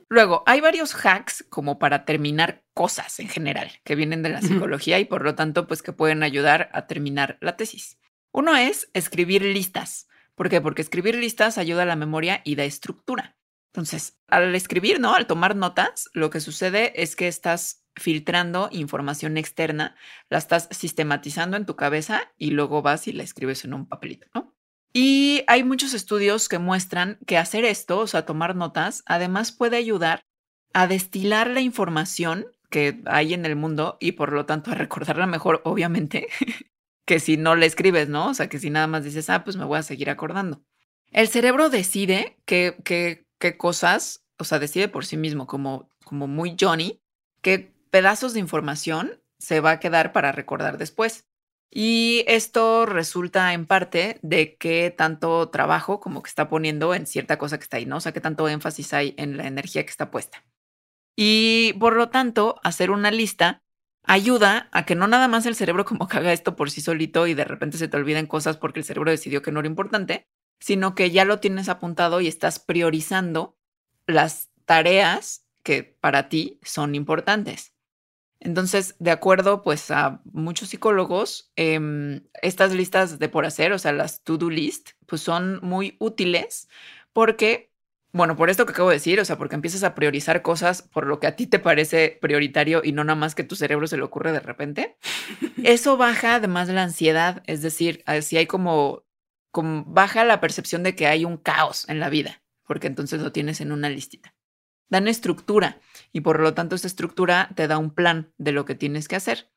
[0.10, 5.00] Luego, hay varios hacks como para terminar cosas en general que vienen de la psicología
[5.00, 8.00] y por lo tanto, pues que pueden ayudar a terminar la tesis.
[8.32, 10.08] Uno es escribir listas.
[10.36, 10.62] ¿Por qué?
[10.62, 13.37] Porque escribir listas ayuda a la memoria y da estructura.
[13.74, 15.14] Entonces, al escribir, ¿no?
[15.14, 19.96] Al tomar notas, lo que sucede es que estás filtrando información externa,
[20.30, 24.28] la estás sistematizando en tu cabeza y luego vas y la escribes en un papelito,
[24.34, 24.56] ¿no?
[24.94, 29.78] Y hay muchos estudios que muestran que hacer esto, o sea, tomar notas, además puede
[29.78, 30.22] ayudar
[30.74, 35.28] a destilar la información que hay en el mundo y por lo tanto a recordarla
[35.28, 36.28] mejor, obviamente,
[37.06, 38.30] que si no la escribes, ¿no?
[38.30, 40.64] O sea, que si nada más dices, ah, pues me voy a seguir acordando.
[41.12, 46.28] El cerebro decide qué, qué, qué cosas, o sea, decide por sí mismo, como, como
[46.28, 47.02] muy Johnny,
[47.42, 51.28] qué pedazos de información se va a quedar para recordar después.
[51.70, 57.38] Y esto resulta en parte de que tanto trabajo como que está poniendo en cierta
[57.38, 57.98] cosa que está ahí, ¿no?
[57.98, 60.46] O sea, que tanto énfasis hay en la energía que está puesta.
[61.16, 63.64] Y por lo tanto, hacer una lista
[64.04, 67.28] ayuda a que no nada más el cerebro como que haga esto por sí solito
[67.28, 70.28] y de repente se te olviden cosas porque el cerebro decidió que no era importante,
[70.60, 73.58] sino que ya lo tienes apuntado y estás priorizando
[74.06, 77.74] las tareas que para ti son importantes.
[78.40, 83.92] Entonces, de acuerdo pues a muchos psicólogos, em, estas listas de por hacer, o sea,
[83.94, 86.70] las to-do list, pues son muy útiles
[87.14, 87.72] porque,
[88.14, 91.08] bueno, por esto que acabo de decir, o sea, porque empiezas a priorizar cosas por
[91.08, 93.98] lo que a ti te parece prioritario y no nada más que tu cerebro se
[93.98, 94.98] le ocurre de repente.
[95.64, 99.04] Eso baja además la ansiedad, es decir, si hay como,
[99.64, 103.62] baja la percepción de que hay un caos en la vida, porque entonces lo tienes
[103.62, 104.38] en una listita
[104.90, 105.80] dan estructura
[106.12, 109.16] y por lo tanto esa estructura te da un plan de lo que tienes que
[109.16, 109.52] hacer.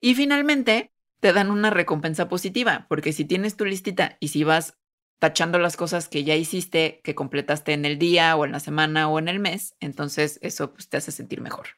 [0.00, 4.78] Y finalmente, te dan una recompensa positiva, porque si tienes tu listita y si vas
[5.18, 9.08] tachando las cosas que ya hiciste, que completaste en el día o en la semana
[9.08, 11.68] o en el mes, entonces eso pues, te hace sentir mejor.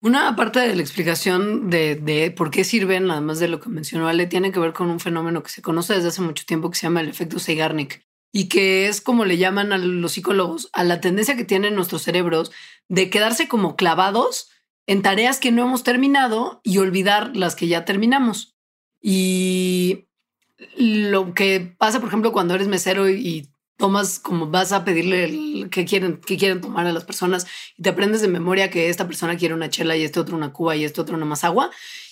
[0.00, 4.26] Una parte de la explicación de, por qué sirven, además de lo que mencionó Ale,
[4.26, 6.86] tiene que ver con un fenómeno que se conoce desde hace mucho tiempo que se
[6.86, 11.00] llama el efecto Zeigarnik y que es como le llaman a los psicólogos, a la
[11.00, 12.52] tendencia que tienen nuestros cerebros
[12.88, 14.50] de quedarse como clavados
[14.86, 18.56] en tareas que no hemos terminado y olvidar las que ya terminamos.
[19.00, 20.06] Y
[20.76, 25.86] lo que pasa, por ejemplo, cuando eres mesero y tomas como vas a pedirle qué
[25.86, 29.36] quieren, qué quieren tomar a las personas y te aprendes de memoria que esta persona
[29.36, 31.70] quiere una chela y este otro una cuba y este otro una más agua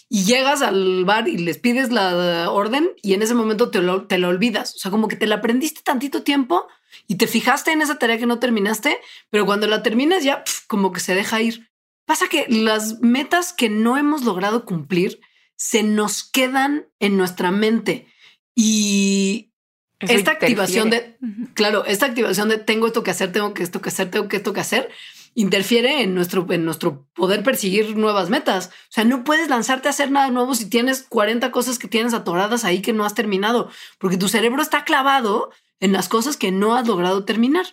[0.08, 4.06] y llegas al bar y les pides la orden y en ese momento te lo,
[4.06, 4.74] te lo olvidas.
[4.76, 6.68] O sea, como que te la aprendiste tantito tiempo
[7.08, 8.98] y te fijaste en esa tarea que no terminaste,
[9.30, 11.70] pero cuando la terminas ya como que se deja ir.
[12.04, 15.20] Pasa que las metas que no hemos logrado cumplir
[15.56, 18.06] se nos quedan en nuestra mente
[18.54, 19.52] y
[20.01, 21.16] esta activación de,
[21.55, 24.36] claro, esta activación de tengo esto que hacer, tengo que esto que hacer, tengo que
[24.36, 24.90] esto que hacer,
[25.34, 28.68] interfiere en nuestro, en nuestro poder perseguir nuevas metas.
[28.68, 32.14] O sea, no puedes lanzarte a hacer nada nuevo si tienes 40 cosas que tienes
[32.14, 36.52] atoradas ahí que no has terminado, porque tu cerebro está clavado en las cosas que
[36.52, 37.66] no has logrado terminar.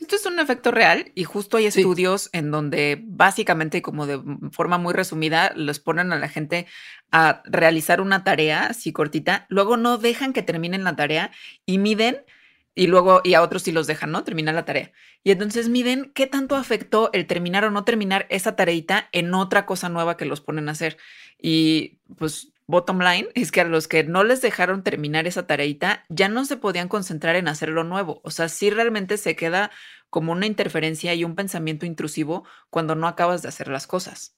[0.00, 4.20] Esto es un efecto real y justo hay estudios en donde básicamente, como de
[4.52, 6.66] forma muy resumida, les ponen a la gente
[7.10, 11.32] a realizar una tarea así cortita, luego no dejan que terminen la tarea
[11.66, 12.24] y miden
[12.76, 14.22] y luego y a otros sí los dejan, ¿no?
[14.22, 14.92] Terminar la tarea.
[15.24, 19.66] Y entonces miden qué tanto afectó el terminar o no terminar esa tareita en otra
[19.66, 20.96] cosa nueva que los ponen a hacer.
[21.42, 26.04] Y pues bottom line es que a los que no les dejaron terminar esa tareita
[26.08, 28.20] ya no se podían concentrar en hacer lo nuevo.
[28.22, 29.72] O sea, sí realmente se queda
[30.10, 34.36] como una interferencia y un pensamiento intrusivo cuando no acabas de hacer las cosas.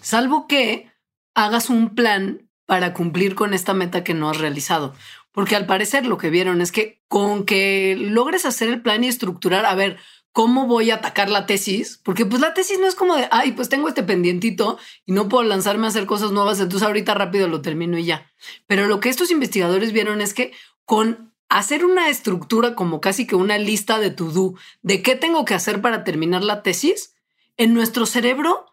[0.00, 0.90] Salvo que
[1.34, 4.94] hagas un plan para cumplir con esta meta que no has realizado.
[5.30, 9.08] Porque al parecer lo que vieron es que con que logres hacer el plan y
[9.08, 9.98] estructurar, a ver,
[10.32, 13.52] cómo voy a atacar la tesis, porque pues la tesis no es como de, ay,
[13.52, 17.48] pues tengo este pendientito y no puedo lanzarme a hacer cosas nuevas, entonces ahorita rápido
[17.48, 18.32] lo termino y ya.
[18.66, 20.52] Pero lo que estos investigadores vieron es que
[20.84, 25.44] con hacer una estructura como casi que una lista de to do de qué tengo
[25.44, 27.14] que hacer para terminar la tesis,
[27.58, 28.66] en nuestro cerebro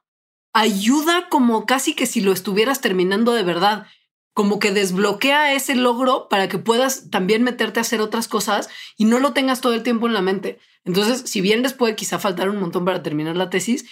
[0.54, 3.86] ayuda como casi que si lo estuvieras terminando de verdad
[4.34, 9.04] como que desbloquea ese logro para que puedas también meterte a hacer otras cosas y
[9.04, 10.60] no lo tengas todo el tiempo en la mente.
[10.86, 13.86] Entonces, si bien les puede quizá faltar un montón para terminar la tesis,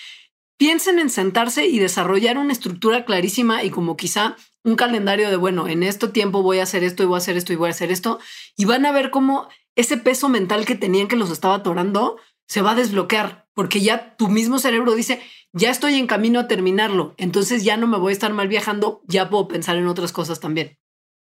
[0.57, 5.67] piensen en sentarse y desarrollar una estructura clarísima y como quizá un calendario de, bueno,
[5.67, 7.71] en este tiempo voy a hacer esto y voy a hacer esto y voy a
[7.71, 8.19] hacer esto.
[8.55, 12.17] Y van a ver cómo ese peso mental que tenían que los estaba atorando
[12.47, 15.21] se va a desbloquear, porque ya tu mismo cerebro dice,
[15.53, 19.01] ya estoy en camino a terminarlo, entonces ya no me voy a estar mal viajando,
[19.05, 20.77] ya puedo pensar en otras cosas también.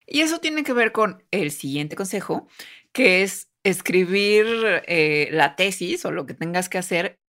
[0.07, 2.49] Y eso tiene que ver con el siguiente consejo,
[2.93, 4.47] que es escribir
[4.87, 7.21] eh, la tesis o lo que tengas que hacer,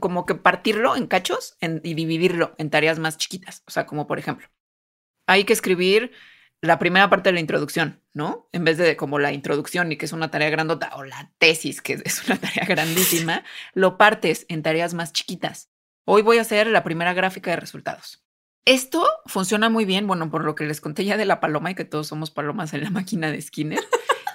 [0.00, 3.62] como que partirlo en cachos y dividirlo en tareas más chiquitas.
[3.66, 4.48] O sea, como por ejemplo,
[5.26, 6.12] hay que escribir
[6.60, 8.48] la primera parte de la introducción, ¿no?
[8.52, 11.82] En vez de como la introducción y que es una tarea grandota o la tesis,
[11.82, 15.70] que es una tarea grandísima, lo partes en tareas más chiquitas.
[16.06, 18.24] Hoy voy a hacer la primera gráfica de resultados.
[18.66, 21.74] Esto funciona muy bien, bueno, por lo que les conté ya de la paloma y
[21.74, 23.84] que todos somos palomas en la máquina de Skinner.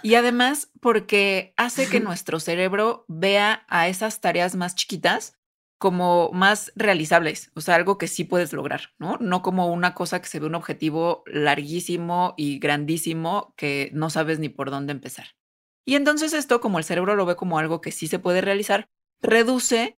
[0.03, 5.39] Y además porque hace que nuestro cerebro vea a esas tareas más chiquitas
[5.79, 9.17] como más realizables, o sea, algo que sí puedes lograr, ¿no?
[9.21, 14.39] No como una cosa que se ve un objetivo larguísimo y grandísimo que no sabes
[14.39, 15.37] ni por dónde empezar.
[15.85, 18.89] Y entonces esto, como el cerebro lo ve como algo que sí se puede realizar,
[19.21, 19.97] reduce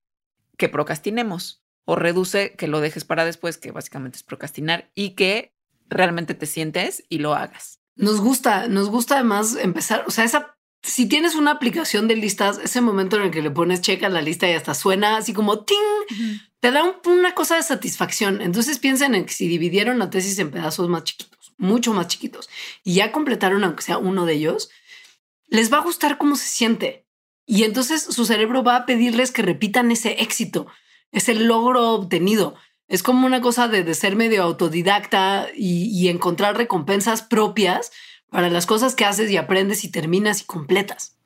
[0.59, 5.55] que procrastinemos o reduce que lo dejes para después, que básicamente es procrastinar, y que
[5.89, 7.80] realmente te sientes y lo hagas.
[8.01, 12.59] Nos gusta, nos gusta además empezar, o sea, esa, si tienes una aplicación de listas,
[12.59, 15.65] ese momento en el que le pones checa la lista y hasta suena así como
[15.65, 15.77] ting,
[16.61, 18.41] te da una cosa de satisfacción.
[18.41, 22.49] Entonces piensen en que si dividieron la tesis en pedazos más chiquitos, mucho más chiquitos,
[22.83, 24.71] y ya completaron aunque sea uno de ellos,
[25.49, 27.07] les va a gustar cómo se siente.
[27.45, 30.69] Y entonces su cerebro va a pedirles que repitan ese éxito,
[31.13, 32.55] ese logro obtenido.
[32.91, 37.93] Es como una cosa de, ser medio autodidacta y, encontrar recompensas propias
[38.31, 41.17] para las cosas que haces y aprendes y terminas y completas.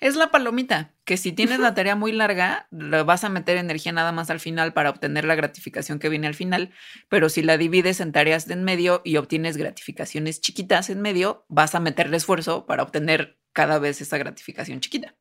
[0.00, 4.12] Es la palomita, que si tienes la tarea muy larga, vas a meter energía nada
[4.12, 6.74] más al final para obtener la gratificación que viene al final,
[7.08, 11.46] pero si la divides en tareas de en medio y obtienes gratificaciones chiquitas en medio,
[11.48, 15.14] vas a meterle esfuerzo para obtener cada vez esa gratificación chiquita.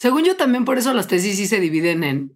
[0.00, 2.32] Según yo, también por eso las tesis sí se dividen en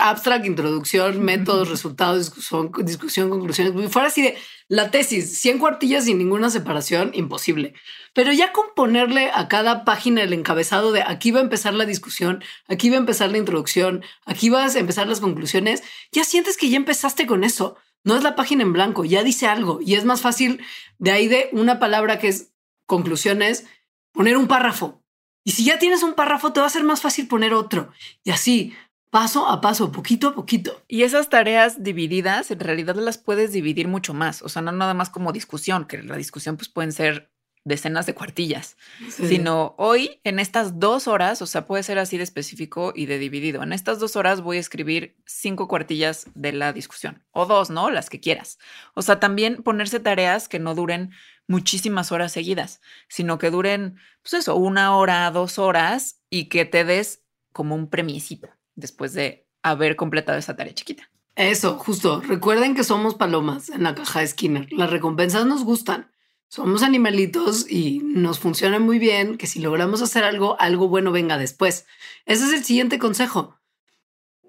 [0.00, 3.92] abstract, introducción, métodos, resultados, discusión, discusión, conclusiones.
[3.92, 7.74] Fuera así de la tesis, 100 cuartillas sin ninguna separación, imposible.
[8.14, 11.84] Pero ya con ponerle a cada página el encabezado de aquí va a empezar la
[11.84, 15.82] discusión, aquí va a empezar la introducción, aquí vas a empezar las conclusiones,
[16.12, 17.76] ya sientes que ya empezaste con eso.
[18.04, 20.64] No es la página en blanco, ya dice algo y es más fácil
[20.96, 22.54] de ahí de una palabra que es
[22.86, 23.66] conclusiones,
[24.12, 25.01] poner un párrafo
[25.44, 27.92] y si ya tienes un párrafo, te va a ser más fácil poner otro.
[28.22, 28.74] Y así,
[29.10, 30.84] paso a paso, poquito a poquito.
[30.88, 34.42] Y esas tareas divididas, en realidad las puedes dividir mucho más.
[34.42, 37.31] O sea, no nada más como discusión, que la discusión pues pueden ser
[37.64, 38.76] decenas de cuartillas,
[39.08, 43.18] sino hoy en estas dos horas, o sea, puede ser así de específico y de
[43.18, 43.62] dividido.
[43.62, 47.90] En estas dos horas voy a escribir cinco cuartillas de la discusión o dos, ¿no?
[47.90, 48.58] Las que quieras.
[48.94, 51.12] O sea, también ponerse tareas que no duren
[51.46, 56.84] muchísimas horas seguidas, sino que duren, pues eso, una hora, dos horas y que te
[56.84, 61.08] des como un premiecito después de haber completado esa tarea chiquita.
[61.34, 62.20] Eso, justo.
[62.20, 64.70] Recuerden que somos palomas en la caja de Skinner.
[64.72, 66.11] Las recompensas nos gustan
[66.52, 71.38] somos animalitos y nos funciona muy bien que si logramos hacer algo, algo bueno venga
[71.38, 71.86] después.
[72.26, 73.56] Ese es el siguiente consejo.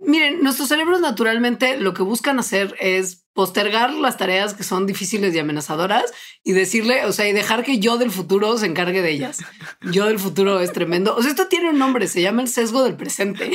[0.02, 5.34] Miren, nuestros cerebros naturalmente lo que buscan hacer es postergar las tareas que son difíciles
[5.34, 6.12] y amenazadoras
[6.44, 9.40] y decirle, o sea, y dejar que yo del futuro se encargue de ellas.
[9.94, 11.16] Yo del futuro es tremendo.
[11.16, 13.50] O sea, esto tiene un nombre, se llama el sesgo del presente.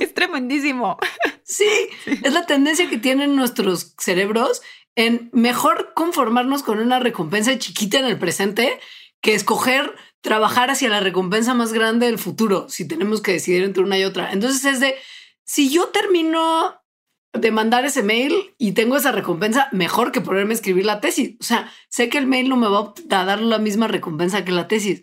[0.00, 0.98] Es tremendísimo.
[1.42, 1.68] Sí,
[2.06, 4.62] es la tendencia que tienen nuestros cerebros
[4.96, 8.78] en mejor conformarnos con una recompensa chiquita en el presente
[9.20, 13.82] que escoger trabajar hacia la recompensa más grande del futuro, si tenemos que decidir entre
[13.82, 14.32] una y otra.
[14.32, 14.94] Entonces es de,
[15.44, 16.80] si yo termino
[17.32, 21.36] de mandar ese mail y tengo esa recompensa, mejor que ponerme a escribir la tesis.
[21.40, 24.52] O sea, sé que el mail no me va a dar la misma recompensa que
[24.52, 25.02] la tesis,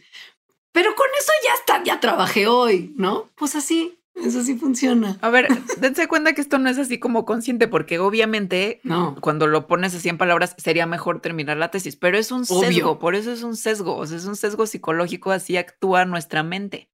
[0.72, 3.30] pero con eso ya está, ya trabajé hoy, ¿no?
[3.36, 4.01] Pues así.
[4.24, 5.18] Eso sí funciona.
[5.22, 5.48] A ver,
[5.80, 9.16] dense cuenta que esto no es así como consciente, porque obviamente no.
[9.20, 13.00] cuando lo pones así en palabras sería mejor terminar la tesis, pero es un sesgo,
[13.00, 16.90] por eso es un sesgo, o sea, es un sesgo psicológico, así actúa nuestra mente.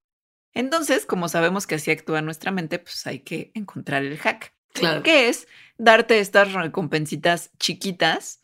[0.53, 4.53] Entonces, como sabemos que así actúa nuestra mente, pues hay que encontrar el hack.
[4.73, 5.03] Claro.
[5.03, 5.47] Que es
[5.77, 8.41] darte estas recompensitas chiquitas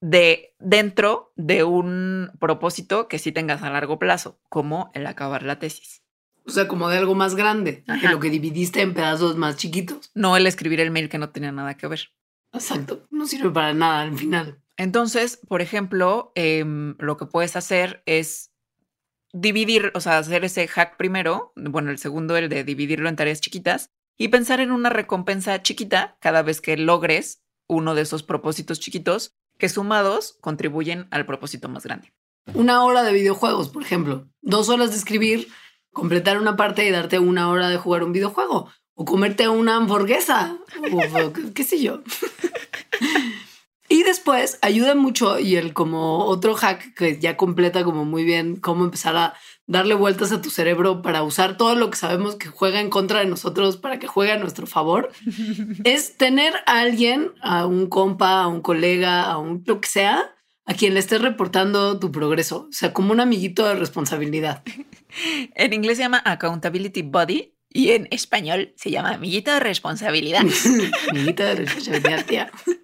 [0.00, 5.58] de dentro de un propósito que sí tengas a largo plazo, como el acabar la
[5.58, 6.02] tesis.
[6.46, 10.10] O sea, como de algo más grande, que lo que dividiste en pedazos más chiquitos.
[10.14, 12.10] No el escribir el mail que no tenía nada que ver.
[12.52, 14.62] Exacto, no sirve para nada al final.
[14.76, 18.52] Entonces, por ejemplo, em, lo que puedes hacer es
[19.32, 23.40] dividir, o sea, hacer ese hack primero, bueno, el segundo, el de dividirlo en tareas
[23.40, 28.80] chiquitas, y pensar en una recompensa chiquita cada vez que logres uno de esos propósitos
[28.80, 32.12] chiquitos que sumados contribuyen al propósito más grande.
[32.54, 35.48] Una hora de videojuegos, por ejemplo, dos horas de escribir
[35.96, 40.58] completar una parte y darte una hora de jugar un videojuego o comerte una hamburguesa
[40.92, 42.02] o qué sé yo.
[43.88, 48.56] y después ayuda mucho y el como otro hack que ya completa como muy bien
[48.56, 49.34] cómo empezar a
[49.66, 53.20] darle vueltas a tu cerebro para usar todo lo que sabemos que juega en contra
[53.20, 55.10] de nosotros para que juegue a nuestro favor
[55.84, 60.34] es tener a alguien, a un compa, a un colega, a un lo que sea,
[60.66, 64.62] a quien le estés reportando tu progreso, o sea, como un amiguito de responsabilidad.
[65.54, 70.42] En inglés se llama accountability buddy y en español se llama amiguito de responsabilidad.
[71.10, 72.50] amiguito de responsabilidad, tía.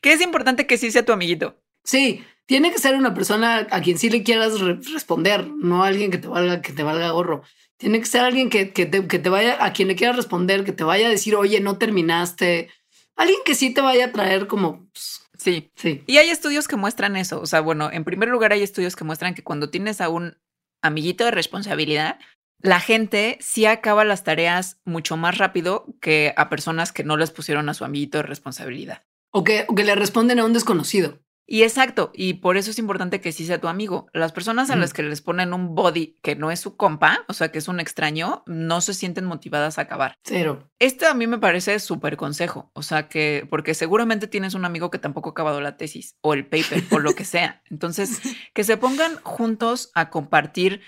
[0.00, 1.60] Que es importante que sí sea tu amiguito.
[1.84, 6.16] Sí, tiene que ser una persona a quien sí le quieras responder, no alguien que
[6.16, 7.42] te valga, que te valga gorro.
[7.76, 10.64] Tiene que ser alguien que, que, te, que te vaya, a quien le quieras responder,
[10.64, 12.70] que te vaya a decir, oye, no terminaste.
[13.16, 15.70] Alguien que sí te vaya a traer como pues, Sí.
[15.74, 16.02] Sí.
[16.06, 17.40] Y hay estudios que muestran eso.
[17.40, 20.36] O sea, bueno, en primer lugar hay estudios que muestran que cuando tienes a un
[20.82, 22.18] amiguito de responsabilidad,
[22.62, 27.30] la gente sí acaba las tareas mucho más rápido que a personas que no les
[27.30, 29.02] pusieron a su amiguito de responsabilidad.
[29.32, 31.20] O que, o que le responden a un desconocido.
[31.52, 34.06] Y exacto, y por eso es importante que sí sea tu amigo.
[34.12, 37.32] Las personas a las que les ponen un body que no es su compa, o
[37.32, 40.14] sea, que es un extraño, no se sienten motivadas a acabar.
[40.22, 40.70] Cero.
[40.78, 44.92] Este a mí me parece súper consejo, o sea, que porque seguramente tienes un amigo
[44.92, 47.62] que tampoco ha acabado la tesis o el paper o lo que sea.
[47.68, 48.20] Entonces,
[48.54, 50.82] que se pongan juntos a compartir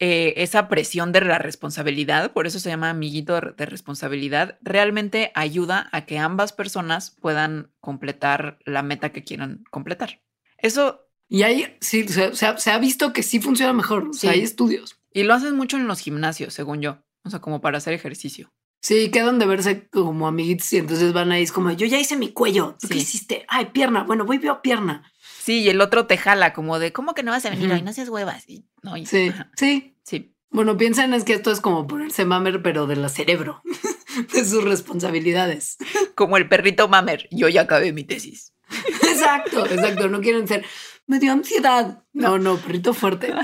[0.00, 5.88] eh, esa presión de la responsabilidad, por eso se llama amiguito de responsabilidad, realmente ayuda
[5.90, 10.22] a que ambas personas puedan completar la meta que quieran completar.
[10.58, 11.04] Eso...
[11.30, 14.98] Y ahí sí, se, se, ha visto que sí funciona mejor, o sea, hay estudios.
[15.12, 18.50] Y lo hacen mucho en los gimnasios, según yo, o sea, como para hacer ejercicio.
[18.80, 22.16] Sí, quedan de verse como amiguitos y entonces van ahí, es como, yo ya hice
[22.16, 23.44] mi cuello, ¿tú qué hiciste?
[23.48, 25.12] Ay, pierna, bueno, voy veo pierna.
[25.38, 27.82] Sí, y el otro te jala como de, ¿cómo que no vas a venir hoy?
[27.82, 28.44] No seas huevas.
[28.48, 29.94] Y, no, sí, sí.
[30.02, 30.34] Sí.
[30.50, 33.62] Bueno, piensen es que esto es como ponerse mamer, pero de la cerebro,
[34.32, 35.76] de sus responsabilidades.
[36.14, 38.54] Como el perrito mamer, yo ya acabé mi tesis.
[39.02, 40.08] Exacto, exacto.
[40.08, 40.64] No quieren ser,
[41.06, 42.02] me dio ansiedad.
[42.12, 43.34] No, no, perrito fuerte.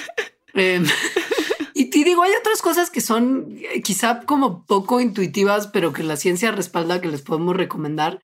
[0.54, 0.82] eh,
[1.74, 6.02] y te digo, hay otras cosas que son eh, quizá como poco intuitivas, pero que
[6.02, 8.20] la ciencia respalda que les podemos recomendar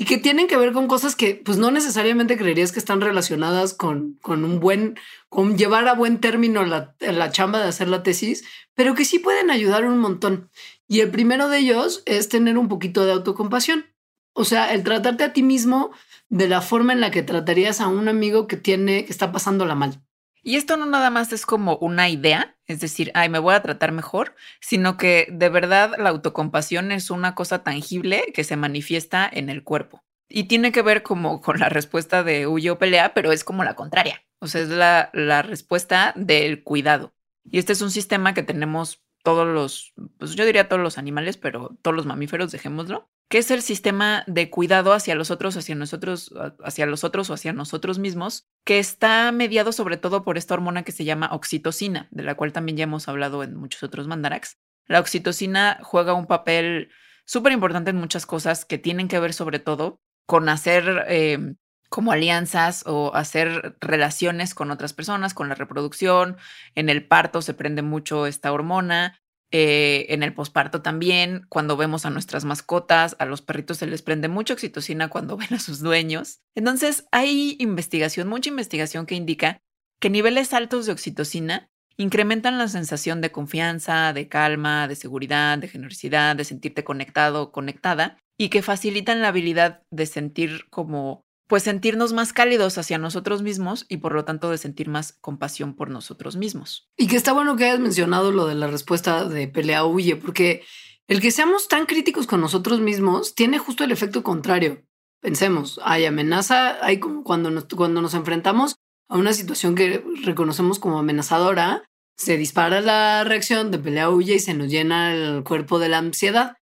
[0.00, 3.74] y que tienen que ver con cosas que pues no necesariamente creerías que están relacionadas
[3.74, 4.96] con, con un buen,
[5.28, 8.44] con llevar a buen término la, la chamba de hacer la tesis,
[8.74, 10.50] pero que sí pueden ayudar un montón.
[10.86, 13.86] Y el primero de ellos es tener un poquito de autocompasión.
[14.34, 15.90] O sea, el tratarte a ti mismo
[16.28, 19.74] de la forma en la que tratarías a un amigo que tiene, que está pasándola
[19.74, 20.00] mal.
[20.48, 23.60] Y esto no nada más es como una idea, es decir, ay, me voy a
[23.60, 29.28] tratar mejor, sino que de verdad la autocompasión es una cosa tangible que se manifiesta
[29.30, 30.02] en el cuerpo.
[30.26, 33.62] Y tiene que ver como con la respuesta de huye o pelea, pero es como
[33.62, 34.24] la contraria.
[34.38, 37.12] O sea, es la, la respuesta del cuidado.
[37.44, 41.36] Y este es un sistema que tenemos todos los, pues yo diría todos los animales,
[41.36, 45.74] pero todos los mamíferos, dejémoslo, que es el sistema de cuidado hacia los otros, hacia
[45.74, 46.32] nosotros,
[46.64, 50.82] hacia los otros o hacia nosotros mismos, que está mediado sobre todo por esta hormona
[50.82, 54.58] que se llama oxitocina, de la cual también ya hemos hablado en muchos otros mandaraks.
[54.86, 56.90] La oxitocina juega un papel
[57.26, 61.54] súper importante en muchas cosas que tienen que ver sobre todo con hacer eh,
[61.88, 66.36] como alianzas o hacer relaciones con otras personas, con la reproducción.
[66.74, 69.18] En el parto se prende mucho esta hormona.
[69.50, 74.02] Eh, en el posparto también, cuando vemos a nuestras mascotas, a los perritos se les
[74.02, 76.40] prende mucho oxitocina cuando ven a sus dueños.
[76.54, 79.58] Entonces, hay investigación, mucha investigación que indica
[80.00, 85.68] que niveles altos de oxitocina incrementan la sensación de confianza, de calma, de seguridad, de
[85.68, 91.62] generosidad, de sentirte conectado o conectada y que facilitan la habilidad de sentir como pues
[91.62, 95.90] sentirnos más cálidos hacia nosotros mismos y por lo tanto de sentir más compasión por
[95.90, 96.88] nosotros mismos.
[96.96, 100.62] Y que está bueno que hayas mencionado lo de la respuesta de pelea huye, porque
[101.08, 104.84] el que seamos tan críticos con nosotros mismos tiene justo el efecto contrario.
[105.20, 108.76] Pensemos, hay amenaza, hay como cuando nos, cuando nos enfrentamos
[109.08, 111.82] a una situación que reconocemos como amenazadora,
[112.18, 115.98] se dispara la reacción de pelea huye y se nos llena el cuerpo de la
[115.98, 116.56] ansiedad.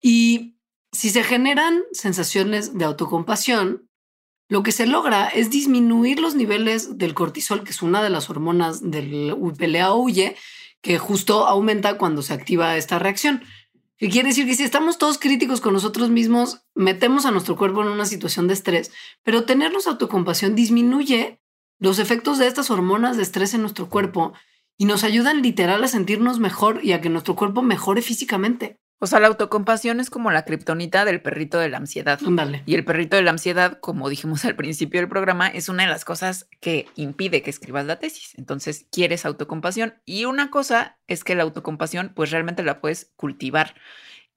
[0.00, 0.56] Y
[0.90, 3.88] si se generan sensaciones de autocompasión,
[4.52, 8.28] lo que se logra es disminuir los niveles del cortisol, que es una de las
[8.28, 10.36] hormonas del pelea huye,
[10.82, 13.42] que justo aumenta cuando se activa esta reacción.
[13.96, 17.80] Que quiere decir que si estamos todos críticos con nosotros mismos, metemos a nuestro cuerpo
[17.80, 18.92] en una situación de estrés,
[19.22, 21.40] pero tenernos autocompasión disminuye
[21.78, 24.34] los efectos de estas hormonas de estrés en nuestro cuerpo
[24.76, 28.81] y nos ayudan literal a sentirnos mejor y a que nuestro cuerpo mejore físicamente.
[29.02, 32.20] O sea, la autocompasión es como la kriptonita del perrito de la ansiedad.
[32.24, 32.62] Ándale.
[32.66, 35.88] Y el perrito de la ansiedad, como dijimos al principio del programa, es una de
[35.88, 38.32] las cosas que impide que escribas la tesis.
[38.38, 39.94] Entonces, quieres autocompasión.
[40.04, 43.74] Y una cosa es que la autocompasión, pues realmente la puedes cultivar.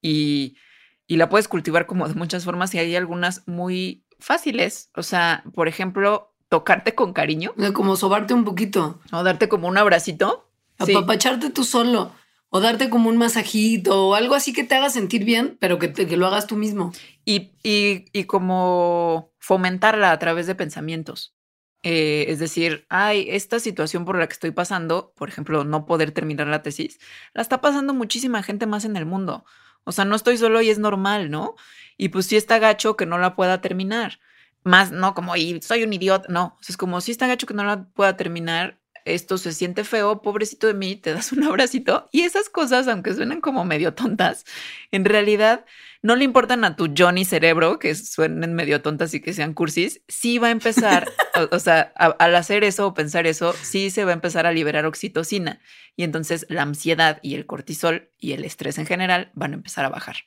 [0.01, 0.57] Y,
[1.05, 4.89] y la puedes cultivar como de muchas formas y hay algunas muy fáciles.
[4.95, 7.53] O sea, por ejemplo, tocarte con cariño.
[7.75, 8.99] Como sobarte un poquito.
[9.11, 10.49] O darte como un abracito.
[10.79, 12.13] Apapacharte tú solo
[12.55, 15.91] o darte como un masajito o algo así que te haga sentir bien, pero que,
[15.91, 16.93] que lo hagas tú mismo.
[17.25, 21.35] Y, y, y, como fomentarla a través de pensamientos.
[21.83, 26.11] Eh, es decir, ay, esta situación por la que estoy pasando, por ejemplo, no poder
[26.11, 26.97] terminar la tesis,
[27.33, 29.43] la está pasando muchísima gente más en el mundo.
[29.83, 31.55] O sea, no estoy solo y es normal, ¿no?
[31.97, 34.21] Y pues sí está gacho que no la pueda terminar.
[34.63, 36.57] Más, no como, y soy un idiota, no.
[36.65, 40.67] es como, si está gacho que no la pueda terminar, esto se siente feo, pobrecito
[40.67, 42.09] de mí, te das un abracito.
[42.11, 44.45] Y esas cosas, aunque suenen como medio tontas,
[44.91, 45.65] en realidad
[46.01, 50.01] no le importan a tu Johnny cerebro, que suenen medio tontas y que sean cursis,
[50.07, 51.11] sí va a empezar,
[51.51, 54.85] o, sea, al hacer eso o pensar eso, sí se va a empezar a liberar
[54.85, 55.61] oxitocina.
[55.95, 59.85] Y entonces la ansiedad y el cortisol y el estrés en general van a empezar
[59.85, 60.17] a bajar.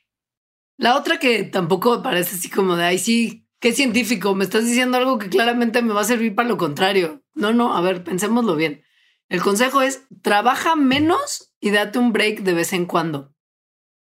[0.77, 4.97] La otra que tampoco parece así como de, ahí sí, qué científico, me estás diciendo
[4.97, 7.21] algo que claramente me va a servir para lo contrario.
[7.33, 8.83] No, no, a ver, pensémoslo bien.
[9.27, 13.33] El consejo es trabaja menos y date un break de vez en cuando.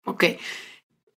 [0.04, 0.24] Ok.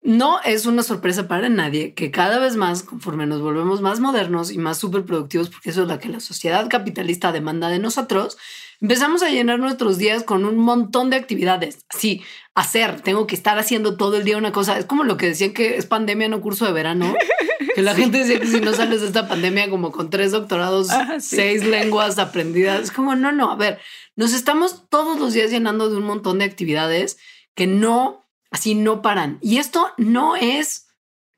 [0.03, 4.51] No es una sorpresa para nadie que cada vez más, conforme nos volvemos más modernos
[4.51, 8.37] y más superproductivos, porque eso es lo que la sociedad capitalista demanda de nosotros,
[8.79, 11.85] empezamos a llenar nuestros días con un montón de actividades.
[11.89, 12.23] Sí,
[12.55, 14.77] hacer, tengo que estar haciendo todo el día una cosa.
[14.77, 17.13] Es como lo que decían que es pandemia, no curso de verano.
[17.77, 20.87] Que la gente decía que si no sales de esta pandemia como con tres doctorados,
[21.19, 23.77] seis lenguas aprendidas, es como, no, no, a ver,
[24.15, 27.19] nos estamos todos los días llenando de un montón de actividades
[27.53, 29.37] que no, así no paran.
[29.43, 30.87] Y esto no es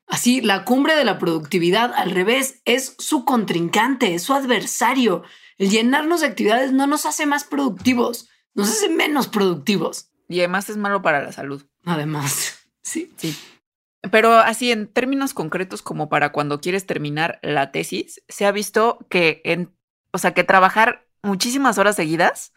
[0.06, 5.24] así la cumbre de la productividad, al revés, es su contrincante, es su adversario.
[5.58, 10.08] El llenarnos de actividades no nos hace más productivos, nos hace menos productivos.
[10.26, 11.66] Y además es malo para la salud.
[11.84, 13.12] Además, sí.
[13.18, 13.36] Sí.
[14.10, 18.98] Pero así en términos concretos, como para cuando quieres terminar la tesis, se ha visto
[19.10, 19.74] que en,
[20.12, 22.52] o sea, que trabajar muchísimas horas seguidas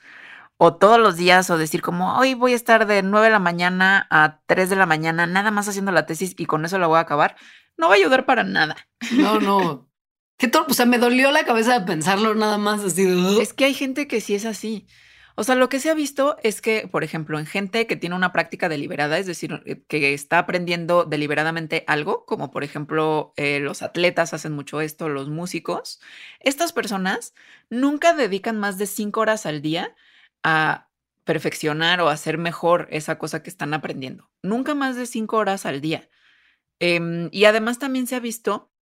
[0.57, 3.39] o todos los días o decir como hoy voy a estar de 9 de la
[3.39, 6.87] mañana a 3 de la mañana nada más haciendo la tesis y con eso la
[6.87, 7.35] voy a acabar,
[7.77, 8.75] no va a ayudar para nada.
[9.11, 9.89] No, no.
[10.37, 13.05] Qué o sea, me dolió la cabeza de pensarlo nada más así.
[13.39, 14.87] Es que hay gente que sí es así.
[15.35, 18.15] O sea, lo que se ha visto es que, por ejemplo, en gente que tiene
[18.15, 23.59] una práctica deliberada, es decir, eh, que está aprendiendo deliberadamente algo, como por ejemplo eh,
[23.59, 25.99] los atletas hacen mucho esto, los músicos,
[26.39, 27.33] estas personas
[27.69, 29.95] nunca dedican más de cinco horas al día
[30.43, 30.89] a
[31.23, 34.29] perfeccionar o hacer mejor esa cosa que están aprendiendo.
[34.43, 36.09] Nunca más de cinco horas al día.
[36.79, 38.72] Em, y además también se ha visto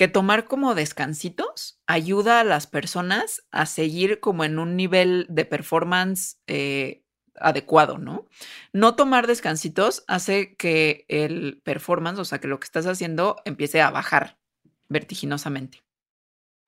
[0.00, 5.44] que tomar como descansitos ayuda a las personas a seguir como en un nivel de
[5.44, 8.26] performance eh, adecuado, ¿no?
[8.72, 13.82] No tomar descansitos hace que el performance, o sea, que lo que estás haciendo empiece
[13.82, 14.38] a bajar
[14.88, 15.84] vertiginosamente.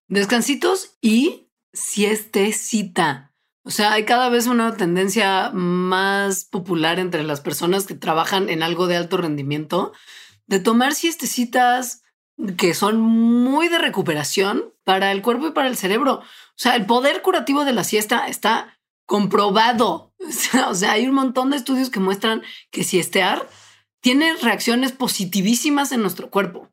[0.08, 3.34] Descansitos y siestecita.
[3.64, 8.62] O sea, hay cada vez una tendencia más popular entre las personas que trabajan en
[8.62, 9.94] algo de alto rendimiento
[10.46, 12.02] de tomar siestecitas
[12.56, 16.14] que son muy de recuperación para el cuerpo y para el cerebro.
[16.20, 20.10] O sea, el poder curativo de la siesta está comprobado.
[20.68, 23.48] O sea, hay un montón de estudios que muestran que siestear
[24.00, 26.70] tiene reacciones positivísimas en nuestro cuerpo.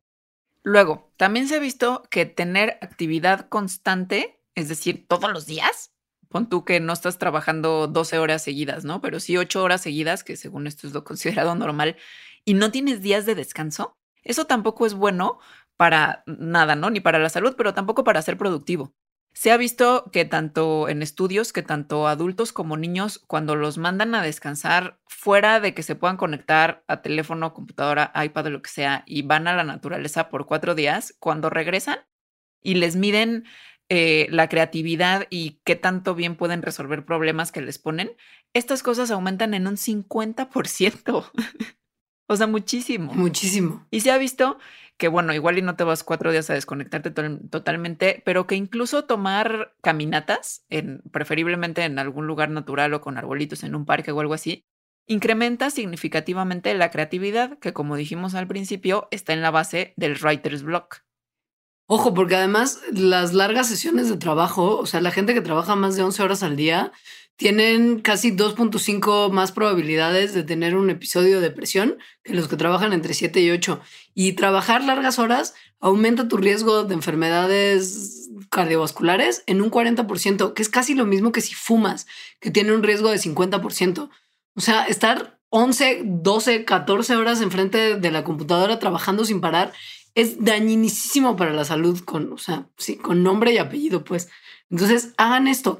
[0.64, 5.93] Luego, también se ha visto que tener actividad constante, es decir, todos los días,
[6.28, 8.99] pon tú que no estás trabajando 12 horas seguidas, ¿no?
[9.01, 11.97] Pero sí 8 horas seguidas, que según esto es lo considerado normal,
[12.45, 13.99] y no tienes días de descanso,
[14.30, 15.40] eso tampoco es bueno
[15.76, 16.90] para nada, ¿no?
[16.90, 18.94] Ni para la salud, pero tampoco para ser productivo.
[19.34, 24.14] Se ha visto que tanto en estudios, que tanto adultos como niños, cuando los mandan
[24.14, 28.70] a descansar fuera de que se puedan conectar a teléfono, computadora, iPad o lo que
[28.70, 32.00] sea, y van a la naturaleza por cuatro días, cuando regresan
[32.62, 33.46] y les miden
[33.90, 38.12] eh, la creatividad y qué tanto bien pueden resolver problemas que les ponen,
[38.54, 41.32] estas cosas aumentan en un 50%.
[42.30, 43.12] O sea, muchísimo.
[43.16, 43.88] Muchísimo.
[43.90, 44.60] Y se ha visto
[44.98, 49.06] que, bueno, igual y no te vas cuatro días a desconectarte totalmente, pero que incluso
[49.06, 54.20] tomar caminatas, en, preferiblemente en algún lugar natural o con arbolitos en un parque o
[54.20, 54.64] algo así,
[55.08, 60.62] incrementa significativamente la creatividad, que como dijimos al principio, está en la base del writer's
[60.62, 61.02] block.
[61.88, 65.96] Ojo, porque además las largas sesiones de trabajo, o sea, la gente que trabaja más
[65.96, 66.92] de 11 horas al día,
[67.40, 72.92] tienen casi 2.5 más probabilidades de tener un episodio de depresión que los que trabajan
[72.92, 73.80] entre 7 y 8.
[74.14, 80.68] Y trabajar largas horas aumenta tu riesgo de enfermedades cardiovasculares en un 40%, que es
[80.68, 82.08] casi lo mismo que si fumas,
[82.42, 84.10] que tiene un riesgo de 50%.
[84.56, 89.72] O sea, estar 11, 12, 14 horas enfrente de la computadora trabajando sin parar
[90.14, 94.28] es dañinísimo para la salud con, o sea, sí, con nombre y apellido, pues.
[94.70, 95.80] Entonces, hagan esto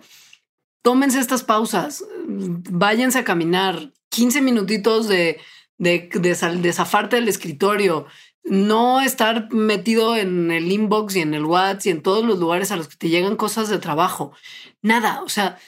[0.82, 5.39] tómense estas pausas, váyanse a caminar 15 minutitos de,
[5.77, 8.05] de, zafarte del escritorio,
[8.43, 12.71] no estar metido en el inbox y en el WhatsApp y en todos los lugares
[12.71, 14.32] a los que te llegan cosas de trabajo.
[14.82, 15.59] Nada, o sea,